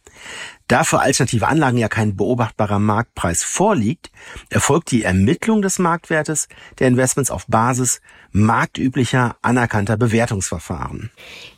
Da 0.66 0.82
für 0.82 1.00
alternative 1.00 1.46
Anlagen 1.46 1.76
ja 1.76 1.88
kein 1.88 2.16
beobachtbarer 2.16 2.78
Marktpreis 2.78 3.42
vorliegt, 3.42 4.10
erfolgt 4.48 4.90
die 4.90 5.02
Ermittlung 5.02 5.60
des 5.60 5.78
Marktwertes 5.78 6.48
der 6.78 6.88
Investments 6.88 7.30
auf 7.30 7.46
Basis 7.46 8.00
marktüblicher 8.32 9.36
anerkannter 9.42 9.96
Bewertungsverfahren. 9.96 11.10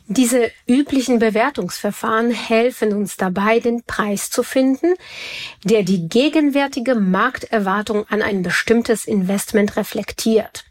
Diese 0.07 0.51
üblichen 0.67 1.19
Bewertungsverfahren 1.19 2.31
helfen 2.31 2.93
uns 2.93 3.17
dabei, 3.17 3.59
den 3.59 3.83
Preis 3.83 4.29
zu 4.29 4.43
finden, 4.43 4.93
der 5.63 5.83
die 5.83 6.07
gegenwärtige 6.09 6.95
Markterwartung 6.95 8.05
an 8.09 8.21
ein 8.21 8.43
bestimmtes 8.43 9.05
Investment 9.05 9.77
reflektiert. 9.77 10.65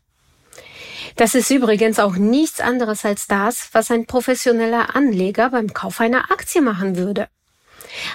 Das 1.16 1.34
ist 1.34 1.50
übrigens 1.50 1.98
auch 1.98 2.16
nichts 2.16 2.60
anderes 2.60 3.04
als 3.06 3.26
das, 3.26 3.70
was 3.72 3.90
ein 3.90 4.06
professioneller 4.06 4.94
Anleger 4.94 5.50
beim 5.50 5.72
Kauf 5.72 6.00
einer 6.00 6.30
Aktie 6.30 6.60
machen 6.60 6.96
würde. 6.96 7.28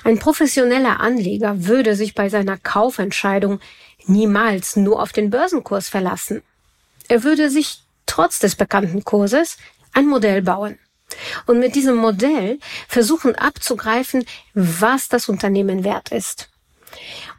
Ein 0.04 0.20
professioneller 0.20 1.00
Anleger 1.00 1.66
würde 1.66 1.96
sich 1.96 2.16
bei 2.16 2.30
seiner 2.30 2.58
Kaufentscheidung 2.58 3.60
niemals 4.06 4.76
nur 4.76 5.02
auf 5.02 5.12
den 5.12 5.30
Börsenkurs 5.30 5.90
verlassen. 5.90 6.42
Er 7.08 7.24
würde 7.24 7.50
sich 7.50 7.84
trotz 8.06 8.40
des 8.40 8.56
bekannten 8.56 9.04
Kurses 9.04 9.58
ein 9.94 10.08
Modell 10.08 10.42
bauen. 10.42 10.80
Und 11.46 11.60
mit 11.60 11.76
diesem 11.76 11.98
Modell 11.98 12.60
versuchen 12.88 13.36
abzugreifen, 13.36 14.26
was 14.54 15.10
das 15.10 15.28
Unternehmen 15.28 15.84
wert 15.84 16.12
ist. 16.12 16.50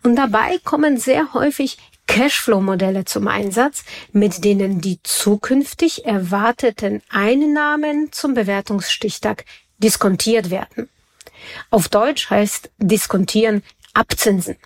Und 0.03 0.17
dabei 0.17 0.59
kommen 0.63 0.99
sehr 0.99 1.33
häufig 1.33 1.79
Cashflow-Modelle 2.07 3.05
zum 3.05 3.29
Einsatz, 3.29 3.85
mit 4.13 4.45
denen 4.45 4.81
die 4.81 4.99
zukünftig 5.03 6.05
erwarteten 6.05 7.03
Einnahmen 7.09 8.13
zum 8.13 8.35
Bewertungsstichtag 8.35 9.45
diskontiert 9.79 10.51
werden. 10.51 10.89
Auf 11.71 11.89
Deutsch 11.89 12.31
heißt 12.31 12.71
diskontieren 12.79 13.63
abzinsen. 13.95 14.57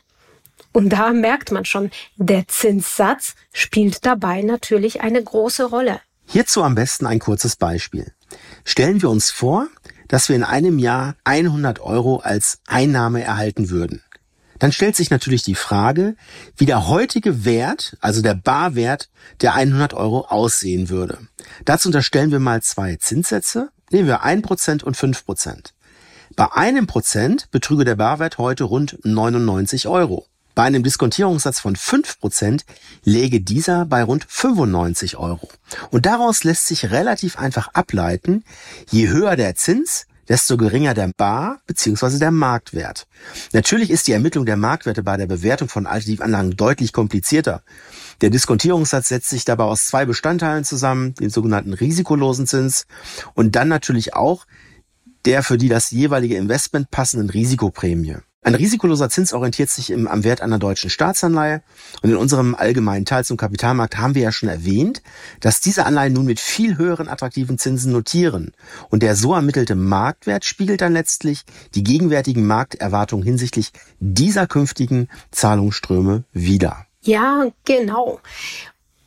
Und 0.72 0.90
da 0.90 1.12
merkt 1.12 1.52
man 1.52 1.64
schon, 1.64 1.90
der 2.16 2.48
Zinssatz 2.48 3.34
spielt 3.52 4.04
dabei 4.04 4.42
natürlich 4.42 5.00
eine 5.00 5.22
große 5.22 5.64
Rolle. 5.64 6.00
Hierzu 6.26 6.62
am 6.62 6.74
besten 6.74 7.06
ein 7.06 7.18
kurzes 7.18 7.56
Beispiel. 7.56 8.12
Stellen 8.64 9.00
wir 9.00 9.08
uns 9.08 9.30
vor, 9.30 9.68
dass 10.08 10.28
wir 10.28 10.36
in 10.36 10.44
einem 10.44 10.78
Jahr 10.78 11.16
100 11.24 11.80
Euro 11.80 12.18
als 12.18 12.58
Einnahme 12.66 13.22
erhalten 13.22 13.70
würden. 13.70 14.02
Dann 14.58 14.72
stellt 14.72 14.96
sich 14.96 15.10
natürlich 15.10 15.42
die 15.42 15.54
Frage, 15.54 16.16
wie 16.56 16.66
der 16.66 16.88
heutige 16.88 17.44
Wert, 17.44 17.96
also 18.00 18.22
der 18.22 18.34
Barwert 18.34 19.10
der 19.40 19.54
100 19.54 19.94
Euro 19.94 20.26
aussehen 20.28 20.88
würde. 20.88 21.18
Dazu 21.64 21.88
unterstellen 21.88 22.30
wir 22.30 22.40
mal 22.40 22.62
zwei 22.62 22.96
Zinssätze. 22.96 23.70
Nehmen 23.90 24.08
wir 24.08 24.24
1% 24.24 24.82
und 24.82 24.96
5%. 24.96 25.72
Bei 26.36 26.52
einem 26.52 26.86
Prozent 26.86 27.50
betrüge 27.50 27.86
der 27.86 27.94
Barwert 27.94 28.36
heute 28.36 28.64
rund 28.64 28.98
99 29.04 29.88
Euro. 29.88 30.26
Bei 30.54 30.64
einem 30.64 30.82
Diskontierungssatz 30.82 31.60
von 31.60 31.76
5% 31.76 32.60
läge 33.04 33.40
dieser 33.40 33.86
bei 33.86 34.02
rund 34.02 34.26
95 34.28 35.16
Euro. 35.16 35.48
Und 35.90 36.04
daraus 36.04 36.44
lässt 36.44 36.66
sich 36.66 36.90
relativ 36.90 37.38
einfach 37.38 37.68
ableiten, 37.72 38.44
je 38.90 39.08
höher 39.08 39.36
der 39.36 39.54
Zins, 39.54 40.06
desto 40.28 40.58
geringer 40.58 40.92
der 40.92 41.10
Bar- 41.16 41.60
bzw. 41.66 42.18
der 42.18 42.32
Marktwert. 42.32 43.06
Natürlich 43.54 43.90
ist 43.90 44.06
die 44.06 44.12
Ermittlung 44.12 44.44
der 44.44 44.58
Marktwerte 44.58 45.02
bei 45.02 45.16
der 45.16 45.26
Bewertung 45.26 45.70
von 45.70 45.86
Alternativanlagen 45.86 46.54
deutlich 46.54 46.92
komplizierter. 46.92 47.62
Der 48.20 48.28
Diskontierungssatz 48.28 49.08
setzt 49.08 49.30
sich 49.30 49.46
dabei 49.46 49.64
aus 49.64 49.86
zwei 49.86 50.04
Bestandteilen 50.04 50.64
zusammen, 50.64 51.14
den 51.14 51.30
sogenannten 51.30 51.72
risikolosen 51.72 52.46
Zins 52.46 52.86
und 53.32 53.56
dann 53.56 53.68
natürlich 53.68 54.12
auch 54.12 54.44
der 55.26 55.42
für 55.42 55.58
die 55.58 55.68
das 55.68 55.90
jeweilige 55.90 56.36
Investment 56.36 56.90
passenden 56.90 57.28
Risikoprämie. 57.30 58.16
Ein 58.46 58.54
risikoloser 58.54 59.10
Zins 59.10 59.32
orientiert 59.32 59.70
sich 59.70 59.90
im, 59.90 60.06
am 60.06 60.22
Wert 60.22 60.40
einer 60.40 60.60
deutschen 60.60 60.88
Staatsanleihe. 60.88 61.62
Und 62.02 62.10
in 62.10 62.16
unserem 62.16 62.54
allgemeinen 62.54 63.04
Teil 63.04 63.24
zum 63.24 63.36
Kapitalmarkt 63.36 63.98
haben 63.98 64.14
wir 64.14 64.22
ja 64.22 64.30
schon 64.30 64.48
erwähnt, 64.48 65.02
dass 65.40 65.60
diese 65.60 65.84
Anleihen 65.84 66.12
nun 66.12 66.26
mit 66.26 66.38
viel 66.38 66.78
höheren 66.78 67.08
attraktiven 67.08 67.58
Zinsen 67.58 67.90
notieren. 67.90 68.52
Und 68.88 69.02
der 69.02 69.16
so 69.16 69.34
ermittelte 69.34 69.74
Marktwert 69.74 70.44
spiegelt 70.44 70.80
dann 70.80 70.92
letztlich 70.92 71.42
die 71.74 71.82
gegenwärtigen 71.82 72.46
Markterwartungen 72.46 73.24
hinsichtlich 73.24 73.72
dieser 73.98 74.46
künftigen 74.46 75.08
Zahlungsströme 75.32 76.22
wider. 76.32 76.86
Ja, 77.02 77.46
genau. 77.64 78.20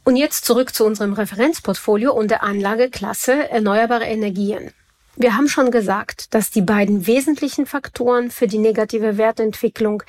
Und 0.03 0.17
jetzt 0.17 0.43
zurück 0.43 0.75
zu 0.75 0.83
unserem 0.83 1.13
Referenzportfolio 1.13 2.11
und 2.11 2.29
der 2.29 2.43
Anlageklasse 2.43 3.49
erneuerbare 3.49 4.03
Energien. 4.03 4.73
Wir 5.21 5.35
haben 5.35 5.49
schon 5.49 5.69
gesagt, 5.69 6.33
dass 6.33 6.49
die 6.49 6.61
beiden 6.61 7.05
wesentlichen 7.05 7.65
Faktoren 7.65 8.31
für 8.31 8.47
die 8.47 8.57
negative 8.57 9.17
Wertentwicklung 9.17 10.01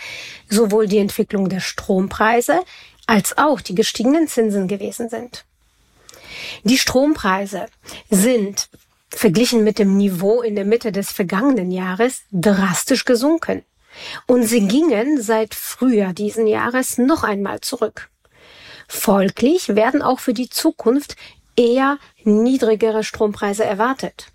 sowohl 0.49 0.87
die 0.87 0.99
Entwicklung 0.99 1.49
der 1.49 1.59
Strompreise 1.59 2.61
als 3.09 3.37
auch 3.37 3.61
die 3.61 3.75
gestiegenen 3.75 4.29
Zinsen 4.29 4.69
gewesen 4.69 5.09
sind. 5.09 5.45
Die 6.63 6.79
Strompreise 6.79 7.67
sind 8.09 8.69
verglichen 9.09 9.65
mit 9.65 9.81
dem 9.81 9.97
Niveau 9.97 10.43
in 10.43 10.55
der 10.55 10.65
Mitte 10.65 10.93
des 10.93 11.11
vergangenen 11.11 11.73
Jahres 11.73 12.23
drastisch 12.31 13.05
gesunken. 13.05 13.65
Und 14.29 14.45
sie 14.45 14.69
gingen 14.69 15.21
seit 15.21 15.57
Frühjahr 15.57 16.13
diesen 16.13 16.47
Jahres 16.47 16.99
noch 16.99 17.25
einmal 17.25 17.61
zurück. 17.63 18.11
Folglich 18.87 19.75
werden 19.75 20.03
auch 20.03 20.21
für 20.21 20.35
die 20.35 20.51
Zukunft 20.51 21.17
eher 21.57 21.99
niedrigere 22.23 23.03
Strompreise 23.03 23.65
erwartet. 23.65 24.29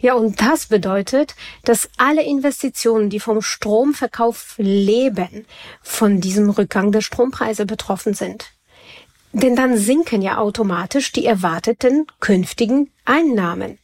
Ja, 0.00 0.14
und 0.14 0.40
das 0.40 0.66
bedeutet, 0.66 1.34
dass 1.64 1.88
alle 1.96 2.22
Investitionen, 2.22 3.10
die 3.10 3.20
vom 3.20 3.42
Stromverkauf 3.42 4.54
leben, 4.58 5.46
von 5.82 6.20
diesem 6.20 6.50
Rückgang 6.50 6.92
der 6.92 7.00
Strompreise 7.00 7.66
betroffen 7.66 8.14
sind. 8.14 8.52
Denn 9.32 9.56
dann 9.56 9.76
sinken 9.76 10.22
ja 10.22 10.38
automatisch 10.38 11.12
die 11.12 11.26
erwarteten 11.26 12.06
künftigen 12.20 12.90
Einnahmen. 13.04 13.78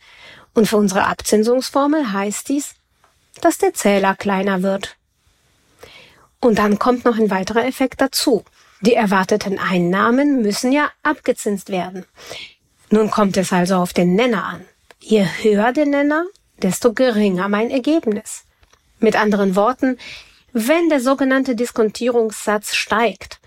Und 0.55 0.69
für 0.69 0.77
unsere 0.77 1.05
Abzinsungsformel 1.07 2.13
heißt 2.13 2.49
dies, 2.49 2.75
dass 3.41 3.59
der 3.59 3.75
Zähler 3.75 4.15
kleiner 4.15 4.63
wird. 4.63 4.97
Und 6.41 6.59
dann 6.59 6.79
kommt 6.79 7.05
noch 7.05 7.19
ein 7.19 7.31
weiterer 7.31 7.65
Effekt 7.67 8.01
dazu. 8.01 8.45
Die 8.81 8.95
erwarteten 8.95 9.59
Einnahmen 9.59 10.43
müssen 10.43 10.73
ja 10.73 10.91
abgezinst 11.03 11.71
werden. 11.71 12.05
Nun 12.91 13.11
kommt 13.11 13.37
es 13.37 13.53
also 13.53 13.77
auf 13.77 13.93
den 13.93 14.15
Nenner 14.15 14.45
an. 14.45 14.65
Je 15.05 15.27
höher 15.43 15.73
der 15.73 15.87
Nenner, 15.87 16.27
desto 16.63 16.93
geringer 16.93 17.49
mein 17.49 17.71
Ergebnis. 17.71 18.45
Mit 19.01 19.17
anderen 19.17 19.57
Worten, 19.57 19.99
wenn 20.53 20.89
der 20.91 21.01
sogenannte 21.01 21.57
Diskontierungssatz 21.57 22.75
steigt, 22.75 23.41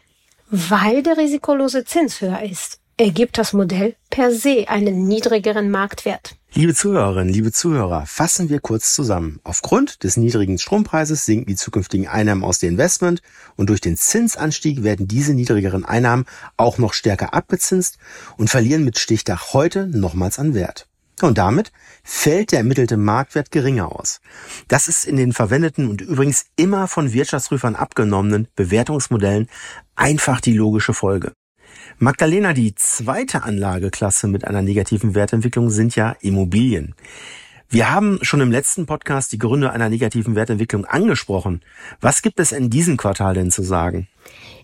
weil 0.49 1.01
der 1.01 1.17
risikolose 1.17 1.85
Zins 1.85 2.19
höher 2.19 2.43
ist, 2.43 2.79
ergibt 2.97 3.37
das 3.37 3.53
Modell 3.53 3.95
per 4.09 4.33
se 4.33 4.65
einen 4.67 5.07
niedrigeren 5.07 5.71
Marktwert. 5.71 6.35
Liebe 6.53 6.73
Zuhörerinnen, 6.73 7.33
liebe 7.33 7.53
Zuhörer, 7.53 8.05
fassen 8.05 8.49
wir 8.49 8.59
kurz 8.59 8.93
zusammen. 8.93 9.39
Aufgrund 9.45 10.03
des 10.03 10.17
niedrigen 10.17 10.57
Strompreises 10.57 11.25
sinken 11.25 11.47
die 11.47 11.55
zukünftigen 11.55 12.07
Einnahmen 12.07 12.43
aus 12.43 12.59
dem 12.59 12.71
Investment 12.71 13.21
und 13.55 13.69
durch 13.69 13.81
den 13.81 13.95
Zinsanstieg 13.95 14.83
werden 14.83 15.07
diese 15.07 15.33
niedrigeren 15.33 15.85
Einnahmen 15.85 16.25
auch 16.57 16.77
noch 16.77 16.93
stärker 16.93 17.33
abgezinst 17.33 17.97
und 18.35 18.49
verlieren 18.49 18.83
mit 18.83 18.99
Stichtag 18.99 19.53
heute 19.53 19.87
nochmals 19.87 20.37
an 20.37 20.53
Wert. 20.53 20.87
Und 21.21 21.37
damit 21.37 21.71
fällt 22.03 22.51
der 22.51 22.59
ermittelte 22.59 22.97
Marktwert 22.97 23.51
geringer 23.51 23.91
aus. 23.91 24.19
Das 24.67 24.87
ist 24.87 25.05
in 25.05 25.15
den 25.15 25.31
verwendeten 25.31 25.89
und 25.89 26.01
übrigens 26.01 26.45
immer 26.55 26.87
von 26.87 27.13
Wirtschaftsprüfern 27.13 27.75
abgenommenen 27.75 28.47
Bewertungsmodellen 28.55 29.47
einfach 29.95 30.41
die 30.41 30.53
logische 30.53 30.93
Folge. 30.93 31.33
Magdalena, 31.97 32.53
die 32.53 32.75
zweite 32.75 33.43
Anlageklasse 33.43 34.27
mit 34.27 34.45
einer 34.45 34.61
negativen 34.61 35.15
Wertentwicklung 35.15 35.69
sind 35.69 35.95
ja 35.95 36.15
Immobilien. 36.19 36.95
Wir 37.75 37.91
haben 37.91 38.19
schon 38.21 38.39
im 38.39 38.51
letzten 38.51 38.85
Podcast 38.85 39.33
die 39.33 39.37
Gründe 39.37 39.69
einer 39.69 39.89
negativen 39.89 40.33
Wertentwicklung 40.33 40.85
angesprochen. 40.85 41.61
Was 41.99 42.21
gibt 42.21 42.39
es 42.39 42.53
in 42.53 42.69
diesem 42.69 42.95
Quartal 42.95 43.33
denn 43.33 43.51
zu 43.51 43.63
sagen? 43.63 44.07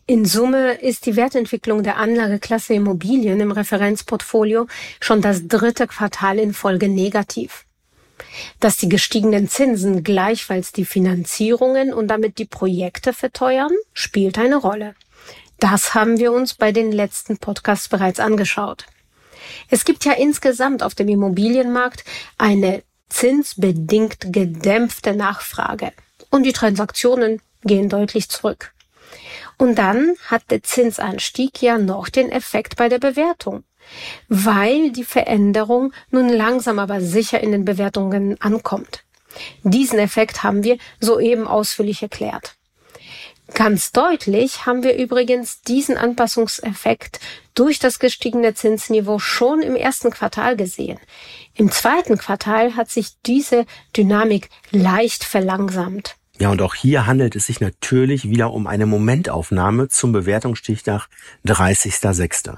In 0.07 0.23
Summe 0.23 0.75
ist 0.75 1.05
die 1.05 1.17
Wertentwicklung 1.17 1.83
der 1.83 1.97
Anlageklasse 1.97 2.73
Immobilien 2.73 3.41
im 3.41 3.51
Referenzportfolio 3.51 4.65
schon 5.01 5.21
das 5.21 5.49
dritte 5.49 5.87
Quartal 5.87 6.39
in 6.39 6.53
Folge 6.53 6.87
negativ. 6.87 7.65
Dass 8.61 8.77
die 8.77 8.87
gestiegenen 8.87 9.49
Zinsen 9.49 10.05
gleichfalls 10.05 10.71
die 10.71 10.85
Finanzierungen 10.85 11.93
und 11.93 12.07
damit 12.07 12.37
die 12.37 12.45
Projekte 12.45 13.11
verteuern, 13.11 13.73
spielt 13.91 14.37
eine 14.37 14.55
Rolle. 14.55 14.95
Das 15.59 15.93
haben 15.93 16.17
wir 16.17 16.31
uns 16.31 16.53
bei 16.53 16.71
den 16.71 16.93
letzten 16.93 17.39
Podcasts 17.39 17.89
bereits 17.89 18.21
angeschaut. 18.21 18.85
Es 19.69 19.83
gibt 19.83 20.05
ja 20.05 20.13
insgesamt 20.13 20.81
auf 20.81 20.95
dem 20.95 21.09
Immobilienmarkt 21.09 22.05
eine 22.37 22.83
zinsbedingt 23.11 24.33
gedämpfte 24.33 25.13
Nachfrage 25.13 25.91
und 26.29 26.43
die 26.43 26.53
Transaktionen 26.53 27.41
gehen 27.63 27.89
deutlich 27.89 28.29
zurück. 28.29 28.73
Und 29.57 29.75
dann 29.75 30.15
hat 30.27 30.43
der 30.49 30.63
Zinsanstieg 30.63 31.61
ja 31.61 31.77
noch 31.77 32.09
den 32.09 32.31
Effekt 32.31 32.77
bei 32.77 32.89
der 32.89 32.99
Bewertung, 32.99 33.63
weil 34.27 34.91
die 34.91 35.03
Veränderung 35.03 35.93
nun 36.09 36.29
langsam 36.29 36.79
aber 36.79 37.01
sicher 37.01 37.41
in 37.41 37.51
den 37.51 37.65
Bewertungen 37.65 38.39
ankommt. 38.41 39.03
Diesen 39.63 39.99
Effekt 39.99 40.43
haben 40.43 40.63
wir 40.63 40.77
soeben 40.99 41.47
ausführlich 41.47 42.01
erklärt. 42.01 42.55
Ganz 43.53 43.91
deutlich 43.91 44.65
haben 44.65 44.83
wir 44.83 44.95
übrigens 44.95 45.61
diesen 45.61 45.97
Anpassungseffekt 45.97 47.19
durch 47.53 47.79
das 47.79 47.99
gestiegene 47.99 48.53
Zinsniveau 48.53 49.19
schon 49.19 49.61
im 49.61 49.75
ersten 49.75 50.09
Quartal 50.09 50.55
gesehen. 50.55 50.99
Im 51.55 51.69
zweiten 51.69 52.17
Quartal 52.17 52.75
hat 52.75 52.89
sich 52.89 53.17
diese 53.25 53.65
Dynamik 53.95 54.49
leicht 54.71 55.23
verlangsamt. 55.23 56.15
Ja, 56.39 56.49
und 56.49 56.61
auch 56.61 56.73
hier 56.73 57.05
handelt 57.05 57.35
es 57.35 57.45
sich 57.45 57.59
natürlich 57.59 58.27
wieder 58.29 58.51
um 58.51 58.65
eine 58.65 58.87
Momentaufnahme 58.87 59.89
zum 59.89 60.11
Bewertungsstichtag 60.11 61.07
30.06. 61.45 62.57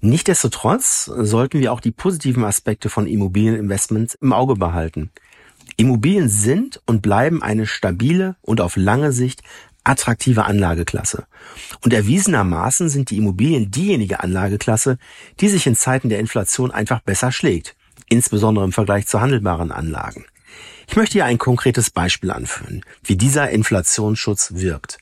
Nichtsdestotrotz 0.00 1.06
sollten 1.06 1.58
wir 1.58 1.72
auch 1.72 1.80
die 1.80 1.90
positiven 1.90 2.44
Aspekte 2.44 2.90
von 2.90 3.08
Immobilieninvestments 3.08 4.14
im 4.20 4.32
Auge 4.32 4.54
behalten. 4.54 5.10
Immobilien 5.76 6.28
sind 6.28 6.80
und 6.86 7.02
bleiben 7.02 7.42
eine 7.42 7.66
stabile 7.66 8.36
und 8.42 8.60
auf 8.60 8.76
lange 8.76 9.12
Sicht 9.12 9.42
attraktive 9.88 10.44
Anlageklasse. 10.44 11.26
Und 11.82 11.92
erwiesenermaßen 11.92 12.88
sind 12.88 13.10
die 13.10 13.16
Immobilien 13.16 13.70
diejenige 13.70 14.20
Anlageklasse, 14.20 14.98
die 15.40 15.48
sich 15.48 15.66
in 15.66 15.76
Zeiten 15.76 16.08
der 16.08 16.18
Inflation 16.18 16.70
einfach 16.70 17.00
besser 17.00 17.32
schlägt, 17.32 17.74
insbesondere 18.08 18.64
im 18.64 18.72
Vergleich 18.72 19.06
zu 19.06 19.20
handelbaren 19.20 19.72
Anlagen. 19.72 20.24
Ich 20.90 20.96
möchte 20.96 21.14
hier 21.14 21.26
ein 21.26 21.36
konkretes 21.36 21.90
Beispiel 21.90 22.30
anführen, 22.30 22.82
wie 23.04 23.16
dieser 23.16 23.50
Inflationsschutz 23.50 24.54
wirkt. 24.54 24.98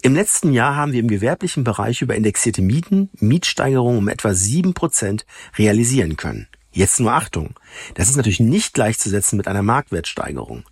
Im 0.00 0.14
letzten 0.14 0.52
Jahr 0.52 0.76
haben 0.76 0.92
wir 0.92 1.00
im 1.00 1.08
gewerblichen 1.08 1.62
Bereich 1.62 2.00
über 2.00 2.14
indexierte 2.14 2.62
Mieten 2.62 3.10
Mietsteigerungen 3.18 3.98
um 3.98 4.08
etwa 4.08 4.32
sieben 4.32 4.72
Prozent 4.72 5.26
realisieren 5.58 6.16
können. 6.16 6.48
Jetzt 6.72 7.00
nur 7.00 7.12
Achtung. 7.12 7.54
Das 7.94 8.08
ist 8.08 8.16
natürlich 8.16 8.40
nicht 8.40 8.74
gleichzusetzen 8.74 9.36
mit 9.36 9.46
einer 9.46 9.62
Marktwertsteigerung. 9.62 10.64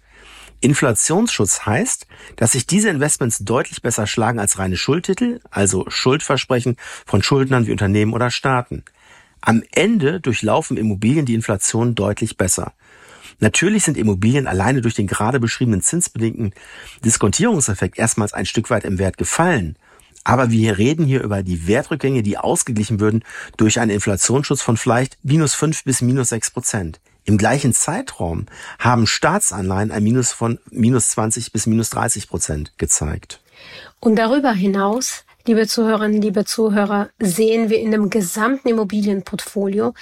Inflationsschutz 0.64 1.66
heißt, 1.66 2.06
dass 2.36 2.52
sich 2.52 2.66
diese 2.66 2.88
Investments 2.88 3.40
deutlich 3.40 3.82
besser 3.82 4.06
schlagen 4.06 4.38
als 4.38 4.58
reine 4.58 4.78
Schuldtitel, 4.78 5.40
also 5.50 5.84
Schuldversprechen 5.88 6.76
von 7.04 7.22
Schuldnern 7.22 7.66
wie 7.66 7.72
Unternehmen 7.72 8.14
oder 8.14 8.30
Staaten. 8.30 8.82
Am 9.42 9.62
Ende 9.72 10.20
durchlaufen 10.20 10.78
Immobilien 10.78 11.26
die 11.26 11.34
Inflation 11.34 11.94
deutlich 11.94 12.38
besser. 12.38 12.72
Natürlich 13.40 13.84
sind 13.84 13.98
Immobilien 13.98 14.46
alleine 14.46 14.80
durch 14.80 14.94
den 14.94 15.06
gerade 15.06 15.38
beschriebenen 15.38 15.82
zinsbedingten 15.82 16.54
Diskontierungseffekt 17.04 17.98
erstmals 17.98 18.32
ein 18.32 18.46
Stück 18.46 18.70
weit 18.70 18.84
im 18.84 18.98
Wert 18.98 19.18
gefallen. 19.18 19.76
Aber 20.24 20.50
wir 20.50 20.78
reden 20.78 21.04
hier 21.04 21.22
über 21.22 21.42
die 21.42 21.66
Wertrückgänge, 21.66 22.22
die 22.22 22.38
ausgeglichen 22.38 23.00
würden 23.00 23.22
durch 23.58 23.80
einen 23.80 23.90
Inflationsschutz 23.90 24.62
von 24.62 24.78
vielleicht 24.78 25.18
minus 25.22 25.52
fünf 25.52 25.84
bis 25.84 26.00
minus 26.00 26.30
sechs 26.30 26.50
Prozent. 26.50 27.00
Im 27.24 27.38
gleichen 27.38 27.72
Zeitraum 27.72 28.46
haben 28.78 29.06
Staatsanleihen 29.06 29.90
ein 29.90 30.02
Minus 30.02 30.32
von 30.32 30.58
minus 30.70 31.10
20 31.10 31.52
bis 31.52 31.66
minus 31.66 31.90
30 31.90 32.28
Prozent 32.28 32.72
gezeigt. 32.78 33.40
Und 34.00 34.16
darüber 34.16 34.52
hinaus 34.52 35.24
liebe 35.46 35.66
Zuhörerinnen, 35.66 36.22
liebe 36.22 36.44
Zuhörer, 36.44 37.10
sehen 37.18 37.68
wir 37.68 37.78
in 37.78 37.90
dem 37.90 38.10
gesamten 38.10 38.68
Immobilienportfolio, 38.68 39.94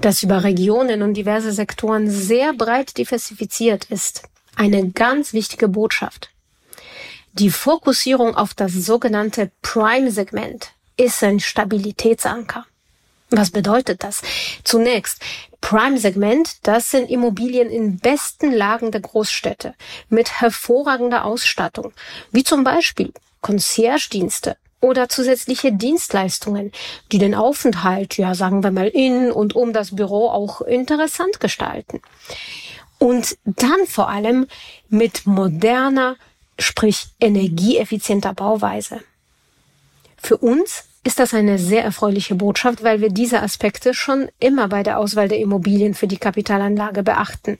das 0.00 0.22
über 0.22 0.44
Regionen 0.44 1.02
und 1.02 1.14
diverse 1.14 1.52
Sektoren 1.52 2.10
sehr 2.10 2.54
breit 2.54 2.96
diversifiziert 2.96 3.84
ist, 3.86 4.22
eine 4.56 4.90
ganz 4.90 5.32
wichtige 5.32 5.68
Botschaft. 5.68 6.30
Die 7.34 7.50
Fokussierung 7.50 8.34
auf 8.34 8.54
das 8.54 8.72
sogenannte 8.72 9.50
Prime-Segment 9.62 10.72
ist 10.96 11.22
ein 11.22 11.38
Stabilitätsanker. 11.38 12.64
Was 13.30 13.50
bedeutet 13.50 14.04
das? 14.04 14.22
Zunächst, 14.64 15.20
Prime-Segment, 15.60 16.66
das 16.66 16.90
sind 16.90 17.10
Immobilien 17.10 17.68
in 17.68 17.98
besten 17.98 18.52
Lagen 18.52 18.90
der 18.90 19.02
Großstädte 19.02 19.74
mit 20.08 20.40
hervorragender 20.40 21.24
Ausstattung, 21.24 21.92
wie 22.32 22.44
zum 22.44 22.64
Beispiel 22.64 23.12
Concierge-Dienste 23.42 24.56
oder 24.80 25.08
zusätzliche 25.08 25.72
Dienstleistungen, 25.72 26.72
die 27.12 27.18
den 27.18 27.34
Aufenthalt, 27.34 28.16
ja 28.16 28.34
sagen 28.34 28.62
wir 28.62 28.70
mal, 28.70 28.88
in 28.88 29.30
und 29.30 29.54
um 29.54 29.72
das 29.72 29.94
Büro 29.94 30.28
auch 30.28 30.60
interessant 30.62 31.40
gestalten. 31.40 32.00
Und 32.98 33.36
dann 33.44 33.86
vor 33.86 34.08
allem 34.08 34.46
mit 34.88 35.26
moderner, 35.26 36.16
sprich 36.58 37.08
energieeffizienter 37.20 38.34
Bauweise. 38.34 39.00
Für 40.16 40.36
uns 40.36 40.87
ist 41.08 41.18
das 41.18 41.32
eine 41.32 41.58
sehr 41.58 41.82
erfreuliche 41.84 42.34
Botschaft, 42.34 42.84
weil 42.84 43.00
wir 43.00 43.08
diese 43.08 43.40
Aspekte 43.40 43.94
schon 43.94 44.28
immer 44.40 44.68
bei 44.68 44.82
der 44.82 44.98
Auswahl 44.98 45.26
der 45.26 45.38
Immobilien 45.38 45.94
für 45.94 46.06
die 46.06 46.18
Kapitalanlage 46.18 47.02
beachten. 47.02 47.58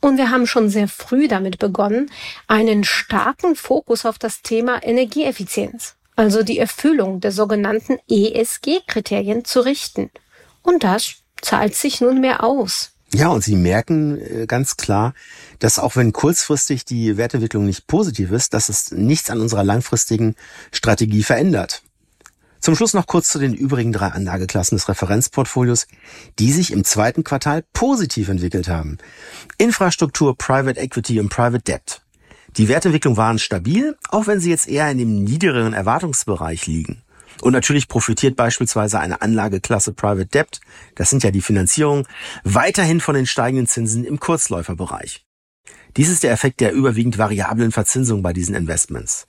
Und 0.00 0.16
wir 0.16 0.30
haben 0.30 0.46
schon 0.46 0.68
sehr 0.68 0.86
früh 0.86 1.26
damit 1.26 1.58
begonnen, 1.58 2.08
einen 2.46 2.84
starken 2.84 3.56
Fokus 3.56 4.06
auf 4.06 4.16
das 4.20 4.42
Thema 4.42 4.80
Energieeffizienz, 4.80 5.96
also 6.14 6.44
die 6.44 6.60
Erfüllung 6.60 7.18
der 7.18 7.32
sogenannten 7.32 7.98
ESG-Kriterien 8.08 9.44
zu 9.44 9.58
richten. 9.58 10.12
Und 10.62 10.84
das 10.84 11.16
zahlt 11.42 11.74
sich 11.74 12.00
nunmehr 12.00 12.44
aus. 12.44 12.92
Ja, 13.12 13.26
und 13.30 13.42
Sie 13.42 13.56
merken 13.56 14.20
äh, 14.20 14.46
ganz 14.46 14.76
klar, 14.76 15.14
dass 15.58 15.80
auch 15.80 15.96
wenn 15.96 16.12
kurzfristig 16.12 16.84
die 16.84 17.16
Wertentwicklung 17.16 17.66
nicht 17.66 17.88
positiv 17.88 18.30
ist, 18.30 18.54
dass 18.54 18.68
es 18.68 18.92
nichts 18.92 19.30
an 19.30 19.40
unserer 19.40 19.64
langfristigen 19.64 20.36
Strategie 20.70 21.24
verändert. 21.24 21.82
Zum 22.68 22.76
Schluss 22.76 22.92
noch 22.92 23.06
kurz 23.06 23.30
zu 23.30 23.38
den 23.38 23.54
übrigen 23.54 23.94
drei 23.94 24.08
Anlageklassen 24.08 24.76
des 24.76 24.90
Referenzportfolios, 24.90 25.86
die 26.38 26.52
sich 26.52 26.70
im 26.70 26.84
zweiten 26.84 27.24
Quartal 27.24 27.64
positiv 27.72 28.28
entwickelt 28.28 28.68
haben. 28.68 28.98
Infrastruktur, 29.56 30.36
Private 30.36 30.78
Equity 30.78 31.18
und 31.18 31.30
Private 31.30 31.62
Debt. 31.62 32.02
Die 32.58 32.68
Wertentwicklung 32.68 33.16
waren 33.16 33.38
stabil, 33.38 33.96
auch 34.10 34.26
wenn 34.26 34.40
sie 34.40 34.50
jetzt 34.50 34.68
eher 34.68 34.90
in 34.90 34.98
dem 34.98 35.24
niedrigeren 35.24 35.72
Erwartungsbereich 35.72 36.66
liegen. 36.66 37.00
Und 37.40 37.54
natürlich 37.54 37.88
profitiert 37.88 38.36
beispielsweise 38.36 39.00
eine 39.00 39.22
Anlageklasse 39.22 39.94
Private 39.94 40.26
Debt, 40.26 40.60
das 40.94 41.08
sind 41.08 41.24
ja 41.24 41.30
die 41.30 41.40
Finanzierungen, 41.40 42.06
weiterhin 42.44 43.00
von 43.00 43.14
den 43.14 43.24
steigenden 43.24 43.66
Zinsen 43.66 44.04
im 44.04 44.20
Kurzläuferbereich. 44.20 45.24
Dies 45.96 46.10
ist 46.10 46.22
der 46.22 46.32
Effekt 46.32 46.60
der 46.60 46.74
überwiegend 46.74 47.16
variablen 47.16 47.72
Verzinsung 47.72 48.20
bei 48.20 48.34
diesen 48.34 48.54
Investments. 48.54 49.26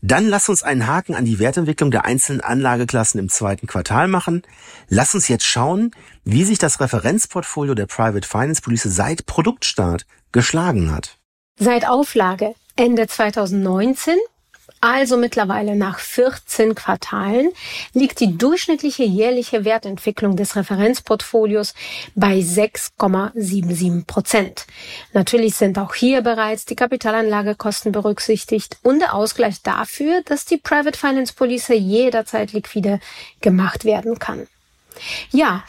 Dann 0.00 0.28
lass 0.28 0.48
uns 0.48 0.62
einen 0.62 0.86
Haken 0.86 1.14
an 1.14 1.24
die 1.24 1.38
Wertentwicklung 1.38 1.90
der 1.90 2.04
einzelnen 2.04 2.40
Anlageklassen 2.40 3.18
im 3.18 3.28
zweiten 3.28 3.66
Quartal 3.66 4.08
machen. 4.08 4.42
Lass 4.88 5.14
uns 5.14 5.28
jetzt 5.28 5.44
schauen, 5.44 5.90
wie 6.24 6.44
sich 6.44 6.58
das 6.58 6.80
Referenzportfolio 6.80 7.74
der 7.74 7.86
Private 7.86 8.26
Finance 8.26 8.62
Police 8.62 8.84
seit 8.84 9.26
Produktstart 9.26 10.06
geschlagen 10.32 10.92
hat. 10.92 11.18
Seit 11.58 11.88
Auflage 11.88 12.54
Ende 12.76 13.08
2019 13.08 14.16
also 14.80 15.16
mittlerweile 15.16 15.76
nach 15.76 15.98
14 15.98 16.74
Quartalen, 16.74 17.50
liegt 17.92 18.20
die 18.20 18.36
durchschnittliche 18.36 19.04
jährliche 19.04 19.64
Wertentwicklung 19.64 20.36
des 20.36 20.56
Referenzportfolios 20.56 21.74
bei 22.14 22.38
6,77 22.38 24.06
Prozent. 24.06 24.66
Natürlich 25.12 25.56
sind 25.56 25.78
auch 25.78 25.94
hier 25.94 26.22
bereits 26.22 26.64
die 26.64 26.76
Kapitalanlagekosten 26.76 27.92
berücksichtigt 27.92 28.78
und 28.82 29.00
der 29.00 29.14
Ausgleich 29.14 29.62
dafür, 29.62 30.22
dass 30.24 30.44
die 30.44 30.58
Private 30.58 30.98
Finance 30.98 31.34
Police 31.34 31.68
jederzeit 31.68 32.52
liquide 32.52 33.00
gemacht 33.40 33.84
werden 33.84 34.18
kann. 34.18 34.46
Ja, 35.30 35.64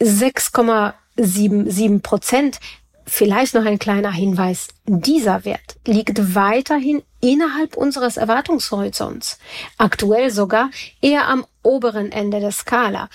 6,77 0.00 2.00
Prozent 2.00 2.58
Vielleicht 3.04 3.54
noch 3.54 3.64
ein 3.64 3.78
kleiner 3.78 4.12
Hinweis. 4.12 4.68
Dieser 4.86 5.44
Wert 5.44 5.76
liegt 5.86 6.34
weiterhin 6.34 7.02
innerhalb 7.22 7.76
unseres 7.76 8.18
Erwartungshorizonts. 8.18 9.38
Aktuell 9.78 10.30
sogar 10.30 10.70
eher 11.00 11.28
am 11.28 11.46
oberen 11.62 12.12
Ende 12.12 12.40
der 12.40 12.52
Skala. 12.52 13.08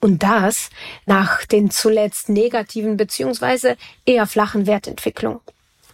Und 0.00 0.22
das 0.22 0.70
nach 1.04 1.44
den 1.44 1.70
zuletzt 1.70 2.30
negativen 2.30 2.96
bzw. 2.96 3.74
eher 4.06 4.26
flachen 4.26 4.66
Wertentwicklungen. 4.66 5.40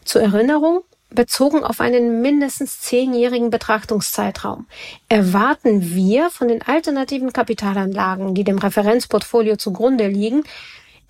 Zur 0.05 0.23
Erinnerung, 0.23 0.83
bezogen 1.11 1.64
auf 1.64 1.81
einen 1.81 2.21
mindestens 2.21 2.81
zehnjährigen 2.81 3.51
Betrachtungszeitraum, 3.51 4.66
erwarten 5.09 5.95
wir 5.95 6.31
von 6.31 6.49
den 6.49 6.62
alternativen 6.62 7.33
Kapitalanlagen, 7.33 8.35
die 8.35 8.45
dem 8.45 8.59
Referenzportfolio 8.59 9.57
zugrunde 9.57 10.07
liegen, 10.09 10.45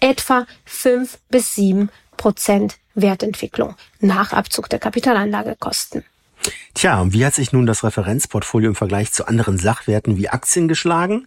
etwa 0.01 0.47
fünf 0.65 1.19
bis 1.29 1.55
sieben 1.55 1.91
Prozent 2.17 2.77
Wertentwicklung 2.95 3.75
nach 4.01 4.33
Abzug 4.33 4.71
der 4.71 4.79
Kapitalanlagekosten. 4.79 6.05
Tja, 6.75 7.01
und 7.01 7.15
wie 7.15 7.25
hat 7.25 7.35
sich 7.35 7.53
nun 7.53 7.67
das 7.67 7.85
Referenzportfolio 7.85 8.69
im 8.69 8.75
Vergleich 8.75 9.11
zu 9.11 9.27
anderen 9.27 9.59
Sachwerten 9.59 10.19
wie 10.19 10.29
Aktien 10.29 10.69
geschlagen? 10.69 11.27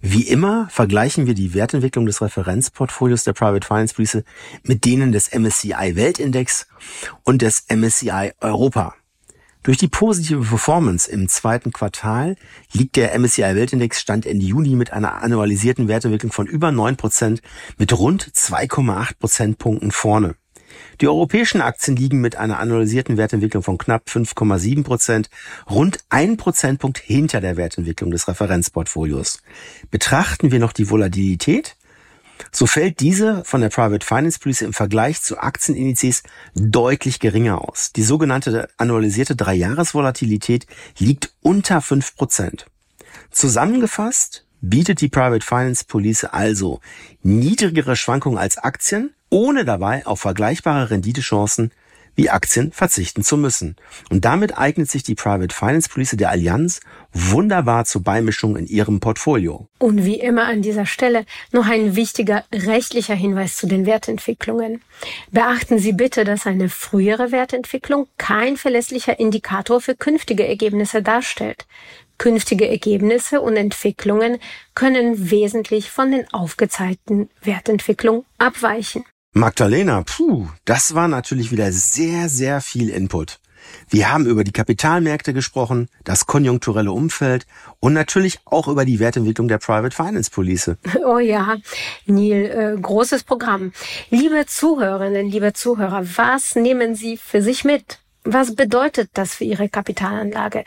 Wie 0.00 0.22
immer 0.22 0.68
vergleichen 0.70 1.26
wir 1.26 1.34
die 1.34 1.52
Wertentwicklung 1.52 2.06
des 2.06 2.22
Referenzportfolios 2.22 3.24
der 3.24 3.32
Private 3.32 3.66
Finance 3.66 3.94
Police 3.94 4.22
mit 4.62 4.84
denen 4.84 5.12
des 5.12 5.32
MSCI 5.34 5.96
Weltindex 5.96 6.68
und 7.24 7.42
des 7.42 7.66
MSCI 7.68 8.32
Europa. 8.40 8.94
Durch 9.64 9.78
die 9.78 9.88
positive 9.88 10.44
Performance 10.44 11.10
im 11.10 11.26
zweiten 11.26 11.72
Quartal 11.72 12.36
liegt 12.72 12.96
der 12.96 13.18
MSCI 13.18 13.56
Weltindex 13.56 13.98
Stand 13.98 14.26
Ende 14.26 14.44
Juni 14.44 14.76
mit 14.76 14.92
einer 14.92 15.22
annualisierten 15.22 15.88
Wertentwicklung 15.88 16.32
von 16.32 16.46
über 16.46 16.68
9% 16.68 17.40
mit 17.78 17.98
rund 17.98 18.30
2,8 18.30 19.18
Prozentpunkten 19.18 19.90
vorne. 19.90 20.36
Die 21.00 21.08
europäischen 21.08 21.60
Aktien 21.60 21.96
liegen 21.96 22.20
mit 22.20 22.36
einer 22.36 22.58
annualisierten 22.58 23.16
Wertentwicklung 23.16 23.62
von 23.62 23.78
knapp 23.78 24.08
5,7 24.08 24.84
Prozent, 24.84 25.30
rund 25.68 25.98
ein 26.08 26.36
Prozentpunkt 26.36 26.98
hinter 26.98 27.40
der 27.40 27.56
Wertentwicklung 27.56 28.10
des 28.10 28.28
Referenzportfolios. 28.28 29.42
Betrachten 29.90 30.52
wir 30.52 30.60
noch 30.60 30.72
die 30.72 30.90
Volatilität, 30.90 31.76
so 32.50 32.66
fällt 32.66 33.00
diese 33.00 33.44
von 33.44 33.60
der 33.60 33.68
Private 33.68 34.04
Finance 34.04 34.38
Police 34.38 34.62
im 34.62 34.72
Vergleich 34.72 35.22
zu 35.22 35.38
Aktienindizes 35.38 36.22
deutlich 36.54 37.20
geringer 37.20 37.60
aus. 37.68 37.92
Die 37.92 38.02
sogenannte 38.02 38.68
annualisierte 38.76 39.36
Dreijahresvolatilität 39.36 40.66
liegt 40.98 41.32
unter 41.40 41.80
fünf 41.80 42.16
Prozent. 42.16 42.66
Zusammengefasst 43.30 44.46
bietet 44.60 45.00
die 45.00 45.08
Private 45.08 45.44
Finance 45.44 45.84
Police 45.84 46.24
also 46.24 46.80
niedrigere 47.22 47.96
Schwankungen 47.96 48.38
als 48.38 48.56
Aktien, 48.56 49.14
ohne 49.34 49.64
dabei 49.64 50.06
auf 50.06 50.20
vergleichbare 50.20 50.90
Renditechancen 50.90 51.72
wie 52.14 52.30
Aktien 52.30 52.70
verzichten 52.70 53.24
zu 53.24 53.36
müssen. 53.36 53.74
Und 54.10 54.24
damit 54.24 54.56
eignet 54.56 54.88
sich 54.88 55.02
die 55.02 55.16
Private 55.16 55.52
Finance 55.52 55.88
Police 55.88 56.12
der 56.12 56.30
Allianz 56.30 56.78
wunderbar 57.12 57.84
zur 57.84 58.04
Beimischung 58.04 58.56
in 58.56 58.68
ihrem 58.68 59.00
Portfolio. 59.00 59.66
Und 59.80 60.04
wie 60.04 60.20
immer 60.20 60.44
an 60.44 60.62
dieser 60.62 60.86
Stelle 60.86 61.26
noch 61.50 61.66
ein 61.66 61.96
wichtiger 61.96 62.44
rechtlicher 62.52 63.16
Hinweis 63.16 63.56
zu 63.56 63.66
den 63.66 63.86
Wertentwicklungen. 63.86 64.82
Beachten 65.32 65.80
Sie 65.80 65.92
bitte, 65.92 66.22
dass 66.22 66.46
eine 66.46 66.68
frühere 66.68 67.32
Wertentwicklung 67.32 68.06
kein 68.16 68.56
verlässlicher 68.56 69.18
Indikator 69.18 69.80
für 69.80 69.96
künftige 69.96 70.46
Ergebnisse 70.46 71.02
darstellt. 71.02 71.66
Künftige 72.18 72.68
Ergebnisse 72.68 73.40
und 73.40 73.56
Entwicklungen 73.56 74.38
können 74.76 75.32
wesentlich 75.32 75.90
von 75.90 76.12
den 76.12 76.32
aufgezeigten 76.32 77.28
Wertentwicklungen 77.42 78.24
abweichen. 78.38 79.04
Magdalena, 79.36 80.04
puh, 80.06 80.46
das 80.64 80.94
war 80.94 81.08
natürlich 81.08 81.50
wieder 81.50 81.72
sehr, 81.72 82.28
sehr 82.28 82.60
viel 82.60 82.88
Input. 82.88 83.40
Wir 83.90 84.12
haben 84.12 84.26
über 84.26 84.44
die 84.44 84.52
Kapitalmärkte 84.52 85.34
gesprochen, 85.34 85.88
das 86.04 86.26
konjunkturelle 86.26 86.92
Umfeld 86.92 87.44
und 87.80 87.94
natürlich 87.94 88.38
auch 88.44 88.68
über 88.68 88.84
die 88.84 89.00
Wertentwicklung 89.00 89.48
der 89.48 89.58
Private 89.58 89.94
Finance 89.94 90.30
Police. 90.30 90.76
Oh 91.04 91.18
ja, 91.18 91.56
Neil, 92.06 92.76
äh, 92.76 92.80
großes 92.80 93.24
Programm. 93.24 93.72
Liebe 94.08 94.46
Zuhörerinnen, 94.46 95.28
liebe 95.28 95.52
Zuhörer, 95.52 96.04
was 96.16 96.54
nehmen 96.54 96.94
Sie 96.94 97.16
für 97.16 97.42
sich 97.42 97.64
mit? 97.64 97.98
Was 98.22 98.54
bedeutet 98.54 99.10
das 99.14 99.34
für 99.34 99.44
Ihre 99.44 99.68
Kapitalanlage? 99.68 100.64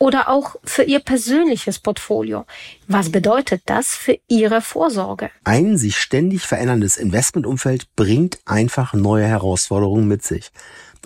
Oder 0.00 0.30
auch 0.30 0.56
für 0.64 0.82
Ihr 0.82 0.98
persönliches 0.98 1.78
Portfolio. 1.78 2.46
Was 2.88 3.12
bedeutet 3.12 3.62
das 3.66 3.88
für 3.88 4.18
Ihre 4.28 4.62
Vorsorge? 4.62 5.30
Ein 5.44 5.76
sich 5.76 5.98
ständig 5.98 6.46
veränderndes 6.46 6.96
Investmentumfeld 6.96 7.94
bringt 7.94 8.40
einfach 8.46 8.94
neue 8.94 9.26
Herausforderungen 9.26 10.08
mit 10.08 10.24
sich. 10.24 10.50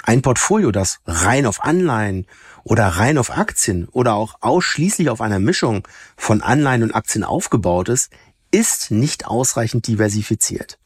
Ein 0.05 0.23
Portfolio, 0.23 0.71
das 0.71 1.01
rein 1.07 1.45
auf 1.45 1.65
Anleihen 1.65 2.27
oder 2.63 2.87
rein 2.87 3.19
auf 3.19 3.37
Aktien 3.37 3.89
oder 3.89 4.15
auch 4.15 4.37
ausschließlich 4.41 5.11
auf 5.11 5.21
einer 5.21 5.41
Mischung 5.41 5.87
von 6.17 6.41
Anleihen 6.41 6.85
und 6.85 6.95
Aktien 6.95 7.25
aufgebaut 7.25 7.89
ist, 7.89 8.11
ist 8.53 8.93
nicht 8.93 9.27
ausreichend 9.27 9.89
diversifiziert. 9.89 10.79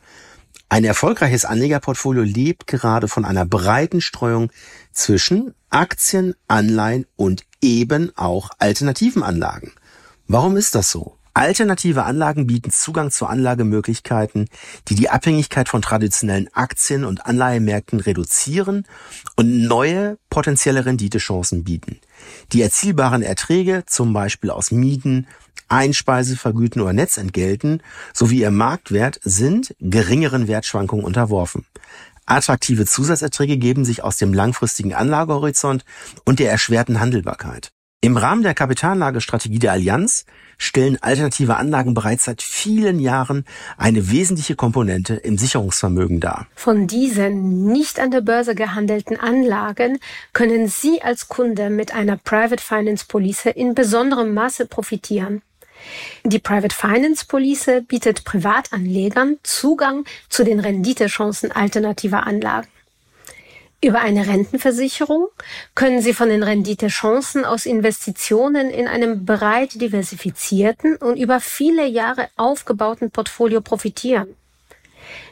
Ein 0.70 0.84
erfolgreiches 0.84 1.44
Anlegerportfolio 1.44 2.22
lebt 2.22 2.66
gerade 2.66 3.08
von 3.08 3.24
einer 3.24 3.46
breiten 3.46 4.00
Streuung 4.00 4.50
zwischen 4.92 5.54
Aktien, 5.70 6.34
Anleihen 6.46 7.06
und 7.16 7.44
eben 7.62 8.12
auch 8.16 8.50
alternativen 8.58 9.22
Anlagen. 9.22 9.72
Warum 10.26 10.56
ist 10.56 10.74
das 10.74 10.90
so? 10.90 11.17
Alternative 11.34 12.04
Anlagen 12.04 12.46
bieten 12.46 12.70
Zugang 12.70 13.10
zu 13.10 13.26
Anlagemöglichkeiten, 13.26 14.48
die 14.88 14.94
die 14.94 15.10
Abhängigkeit 15.10 15.68
von 15.68 15.82
traditionellen 15.82 16.48
Aktien- 16.52 17.04
und 17.04 17.26
Anleihemärkten 17.26 18.00
reduzieren 18.00 18.86
und 19.36 19.66
neue 19.66 20.18
potenzielle 20.30 20.84
Renditechancen 20.84 21.64
bieten. 21.64 22.00
Die 22.52 22.62
erzielbaren 22.62 23.22
Erträge, 23.22 23.84
zum 23.86 24.12
Beispiel 24.12 24.50
aus 24.50 24.70
Mieten, 24.70 25.26
Einspeisevergüten 25.68 26.80
oder 26.80 26.92
Netzentgelten 26.92 27.82
sowie 28.14 28.40
ihr 28.40 28.50
Marktwert 28.50 29.20
sind 29.22 29.74
geringeren 29.80 30.48
Wertschwankungen 30.48 31.04
unterworfen. 31.04 31.66
Attraktive 32.26 32.84
Zusatzerträge 32.84 33.56
geben 33.56 33.84
sich 33.84 34.02
aus 34.02 34.16
dem 34.16 34.34
langfristigen 34.34 34.94
Anlagehorizont 34.94 35.84
und 36.24 36.40
der 36.40 36.50
erschwerten 36.50 37.00
Handelbarkeit. 37.00 37.70
Im 38.00 38.16
Rahmen 38.16 38.44
der 38.44 38.54
Kapitalanlagestrategie 38.54 39.58
der 39.58 39.72
Allianz 39.72 40.24
stellen 40.56 41.02
alternative 41.02 41.56
Anlagen 41.56 41.94
bereits 41.94 42.26
seit 42.26 42.42
vielen 42.42 43.00
Jahren 43.00 43.44
eine 43.76 44.12
wesentliche 44.12 44.54
Komponente 44.54 45.14
im 45.14 45.36
Sicherungsvermögen 45.36 46.20
dar. 46.20 46.46
Von 46.54 46.86
diesen 46.86 47.64
nicht 47.72 47.98
an 47.98 48.12
der 48.12 48.20
Börse 48.20 48.54
gehandelten 48.54 49.18
Anlagen 49.18 49.98
können 50.32 50.68
Sie 50.68 51.02
als 51.02 51.26
Kunde 51.26 51.70
mit 51.70 51.92
einer 51.92 52.16
Private 52.16 52.62
Finance 52.62 53.04
Police 53.08 53.46
in 53.46 53.74
besonderem 53.74 54.32
Maße 54.32 54.66
profitieren. 54.66 55.42
Die 56.22 56.38
Private 56.38 56.74
Finance 56.76 57.26
Police 57.26 57.82
bietet 57.88 58.22
Privatanlegern 58.22 59.38
Zugang 59.42 60.04
zu 60.28 60.44
den 60.44 60.60
Renditechancen 60.60 61.50
alternativer 61.50 62.28
Anlagen. 62.28 62.68
Über 63.80 64.00
eine 64.00 64.26
Rentenversicherung 64.26 65.28
können 65.76 66.02
Sie 66.02 66.12
von 66.12 66.28
den 66.28 66.42
Renditechancen 66.42 67.44
aus 67.44 67.64
Investitionen 67.64 68.70
in 68.70 68.88
einem 68.88 69.24
breit 69.24 69.80
diversifizierten 69.80 70.96
und 70.96 71.16
über 71.16 71.38
viele 71.38 71.86
Jahre 71.86 72.28
aufgebauten 72.36 73.12
Portfolio 73.12 73.60
profitieren. 73.60 74.34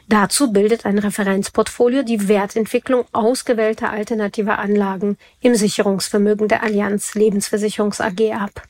Dazu 0.07 0.53
bildet 0.53 0.85
ein 0.85 0.97
Referenzportfolio 0.97 2.03
die 2.03 2.29
Wertentwicklung 2.29 3.03
ausgewählter 3.11 3.89
alternativer 3.89 4.59
Anlagen 4.59 5.17
im 5.41 5.55
Sicherungsvermögen 5.55 6.47
der 6.47 6.63
Allianz 6.63 7.15
Lebensversicherungs 7.15 7.99
AG 7.99 8.31
ab. 8.31 8.63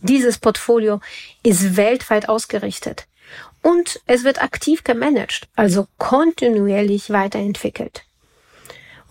Dieses 0.00 0.38
Portfolio 0.38 1.00
ist 1.42 1.76
weltweit 1.76 2.30
ausgerichtet 2.30 3.06
und 3.62 4.00
es 4.06 4.24
wird 4.24 4.42
aktiv 4.42 4.82
gemanagt, 4.82 5.48
also 5.56 5.86
kontinuierlich 5.98 7.10
weiterentwickelt. 7.10 8.03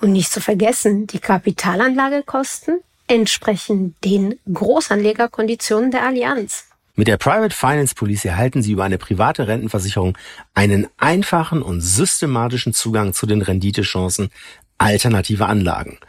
Und 0.04 0.12
nicht 0.12 0.34
zu 0.34 0.42
vergessen, 0.42 1.08
die 1.08 1.20
Kapitalanlagekosten 1.20 2.82
entsprechen 3.08 3.96
den 4.04 4.38
Großanlegerkonditionen 4.52 5.92
der 5.92 6.06
Allianz. 6.06 6.66
Mit 6.96 7.08
der 7.08 7.16
Private 7.16 7.56
Finance 7.56 7.96
Police 7.96 8.26
erhalten 8.26 8.62
Sie 8.62 8.74
über 8.74 8.84
eine 8.84 8.98
private 8.98 9.48
Rentenversicherung 9.48 10.18
einen 10.54 10.88
einfachen 10.98 11.62
und 11.62 11.80
systematischen 11.80 12.74
Zugang 12.74 13.14
zu 13.14 13.26
den 13.28 13.42
Renditechancen 13.42 14.30
alternativer 14.78 15.48
Anlagen. 15.48 16.00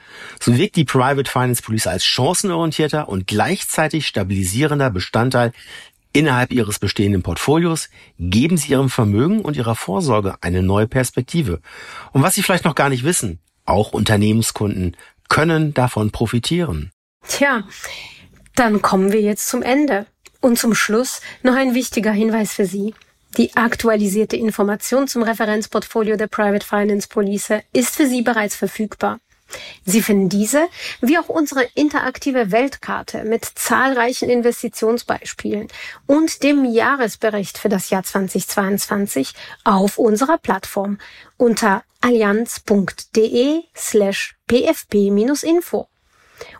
So 0.40 0.59
wirkt 0.59 0.74
die 0.74 0.85
Private 0.85 1.30
Finance 1.30 1.62
Police 1.62 1.87
als 1.87 2.04
chancenorientierter 2.04 3.09
und 3.09 3.28
gleichzeitig 3.28 4.09
stabilisierender 4.09 4.90
Bestandteil 4.90 5.52
innerhalb 6.12 6.50
Ihres 6.50 6.80
bestehenden 6.80 7.22
Portfolios. 7.22 7.90
Geben 8.18 8.57
Sie 8.57 8.72
Ihrem 8.72 8.90
Vermögen 8.90 9.42
und 9.42 9.57
Ihrer 9.57 9.76
Vorsorge 9.76 10.35
eine 10.40 10.64
neue 10.64 10.88
Perspektive. 10.88 11.61
Und 12.11 12.22
was 12.22 12.35
Sie 12.35 12.42
vielleicht 12.42 12.64
noch 12.64 12.74
gar 12.74 12.88
nicht 12.88 13.04
wissen, 13.04 13.38
auch 13.64 13.92
Unternehmenskunden 13.92 14.96
können 15.29 15.74
davon 15.74 16.11
profitieren. 16.11 16.90
Tja, 17.27 17.64
dann 18.55 18.83
kommen 18.83 19.12
wir 19.12 19.20
jetzt 19.20 19.48
zum 19.48 19.62
Ende. 19.62 20.07
Und 20.40 20.59
zum 20.59 20.74
Schluss 20.74 21.22
noch 21.42 21.57
ein 21.57 21.74
wichtiger 21.74 22.12
Hinweis 22.12 22.53
für 22.53 22.66
Sie. 22.66 22.94
Die 23.38 23.57
aktualisierte 23.57 24.37
Information 24.37 25.09
zum 25.09 25.22
Referenzportfolio 25.22 26.16
der 26.16 26.27
Private 26.27 26.64
Finance 26.64 27.09
Police 27.09 27.62
ist 27.72 27.96
für 27.96 28.07
Sie 28.07 28.22
bereits 28.22 28.55
verfügbar. 28.55 29.18
Sie 29.85 30.03
finden 30.03 30.29
diese, 30.29 30.66
wie 31.00 31.18
auch 31.18 31.29
unsere 31.29 31.64
interaktive 31.74 32.50
Weltkarte 32.50 33.24
mit 33.24 33.44
zahlreichen 33.44 34.29
Investitionsbeispielen 34.29 35.68
und 36.07 36.42
dem 36.42 36.64
Jahresbericht 36.64 37.59
für 37.59 37.68
das 37.68 37.90
Jahr 37.90 38.03
2022 38.03 39.35
auf 39.64 39.98
unserer 39.98 40.38
Plattform 40.38 40.98
unter 41.37 41.83
allianz.de 42.04 43.62
slash 43.74 44.36
pfp-info. 44.48 45.88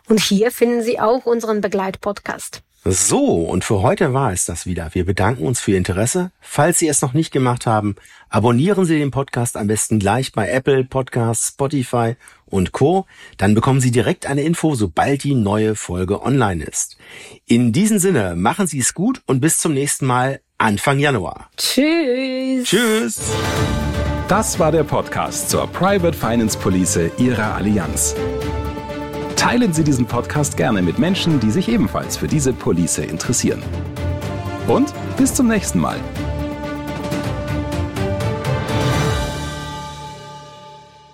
Und 0.07 0.19
hier 0.19 0.51
finden 0.51 0.81
Sie 0.81 0.99
auch 0.99 1.25
unseren 1.25 1.61
Begleitpodcast. 1.61 2.63
So, 2.87 3.25
und 3.25 3.63
für 3.63 3.81
heute 3.81 4.13
war 4.13 4.31
es 4.31 4.45
das 4.45 4.67
wieder. 4.67 4.89
Wir 4.93 5.05
bedanken 5.05 5.45
uns 5.45 5.59
für 5.59 5.71
Ihr 5.71 5.77
Interesse. 5.77 6.31
Falls 6.39 6.77
Sie 6.79 6.87
es 6.87 7.01
noch 7.01 7.13
nicht 7.13 7.31
gemacht 7.31 7.65
haben, 7.65 7.95
abonnieren 8.29 8.85
Sie 8.85 8.99
den 8.99 9.09
Podcast 9.09 9.57
am 9.57 9.65
besten 9.67 9.97
gleich 9.97 10.31
bei 10.33 10.47
Apple 10.49 10.83
Podcasts, 10.83 11.49
Spotify 11.49 12.15
und 12.45 12.73
Co. 12.73 13.07
Dann 13.37 13.55
bekommen 13.55 13.81
Sie 13.81 13.89
direkt 13.89 14.27
eine 14.27 14.43
Info, 14.43 14.75
sobald 14.75 15.23
die 15.23 15.33
neue 15.33 15.75
Folge 15.75 16.21
online 16.21 16.63
ist. 16.63 16.97
In 17.47 17.71
diesem 17.73 17.97
Sinne, 17.97 18.35
machen 18.35 18.67
Sie 18.67 18.79
es 18.79 18.93
gut 18.93 19.21
und 19.25 19.41
bis 19.41 19.57
zum 19.57 19.73
nächsten 19.73 20.05
Mal 20.05 20.41
Anfang 20.59 20.99
Januar. 20.99 21.49
Tschüss. 21.57 22.67
Tschüss. 22.67 23.19
Das 24.27 24.57
war 24.57 24.71
der 24.71 24.83
Podcast 24.83 25.51
zur 25.51 25.67
Private 25.67 26.17
Finance 26.17 26.57
Police 26.57 27.11
Ihrer 27.19 27.53
Allianz. 27.53 28.15
Teilen 29.35 29.71
Sie 29.71 29.83
diesen 29.83 30.07
Podcast 30.07 30.57
gerne 30.57 30.81
mit 30.81 30.97
Menschen, 30.97 31.39
die 31.39 31.51
sich 31.51 31.69
ebenfalls 31.69 32.17
für 32.17 32.27
diese 32.27 32.51
Police 32.51 32.97
interessieren. 32.97 33.61
Und 34.67 34.91
bis 35.15 35.35
zum 35.35 35.47
nächsten 35.47 35.77
Mal. 35.77 35.99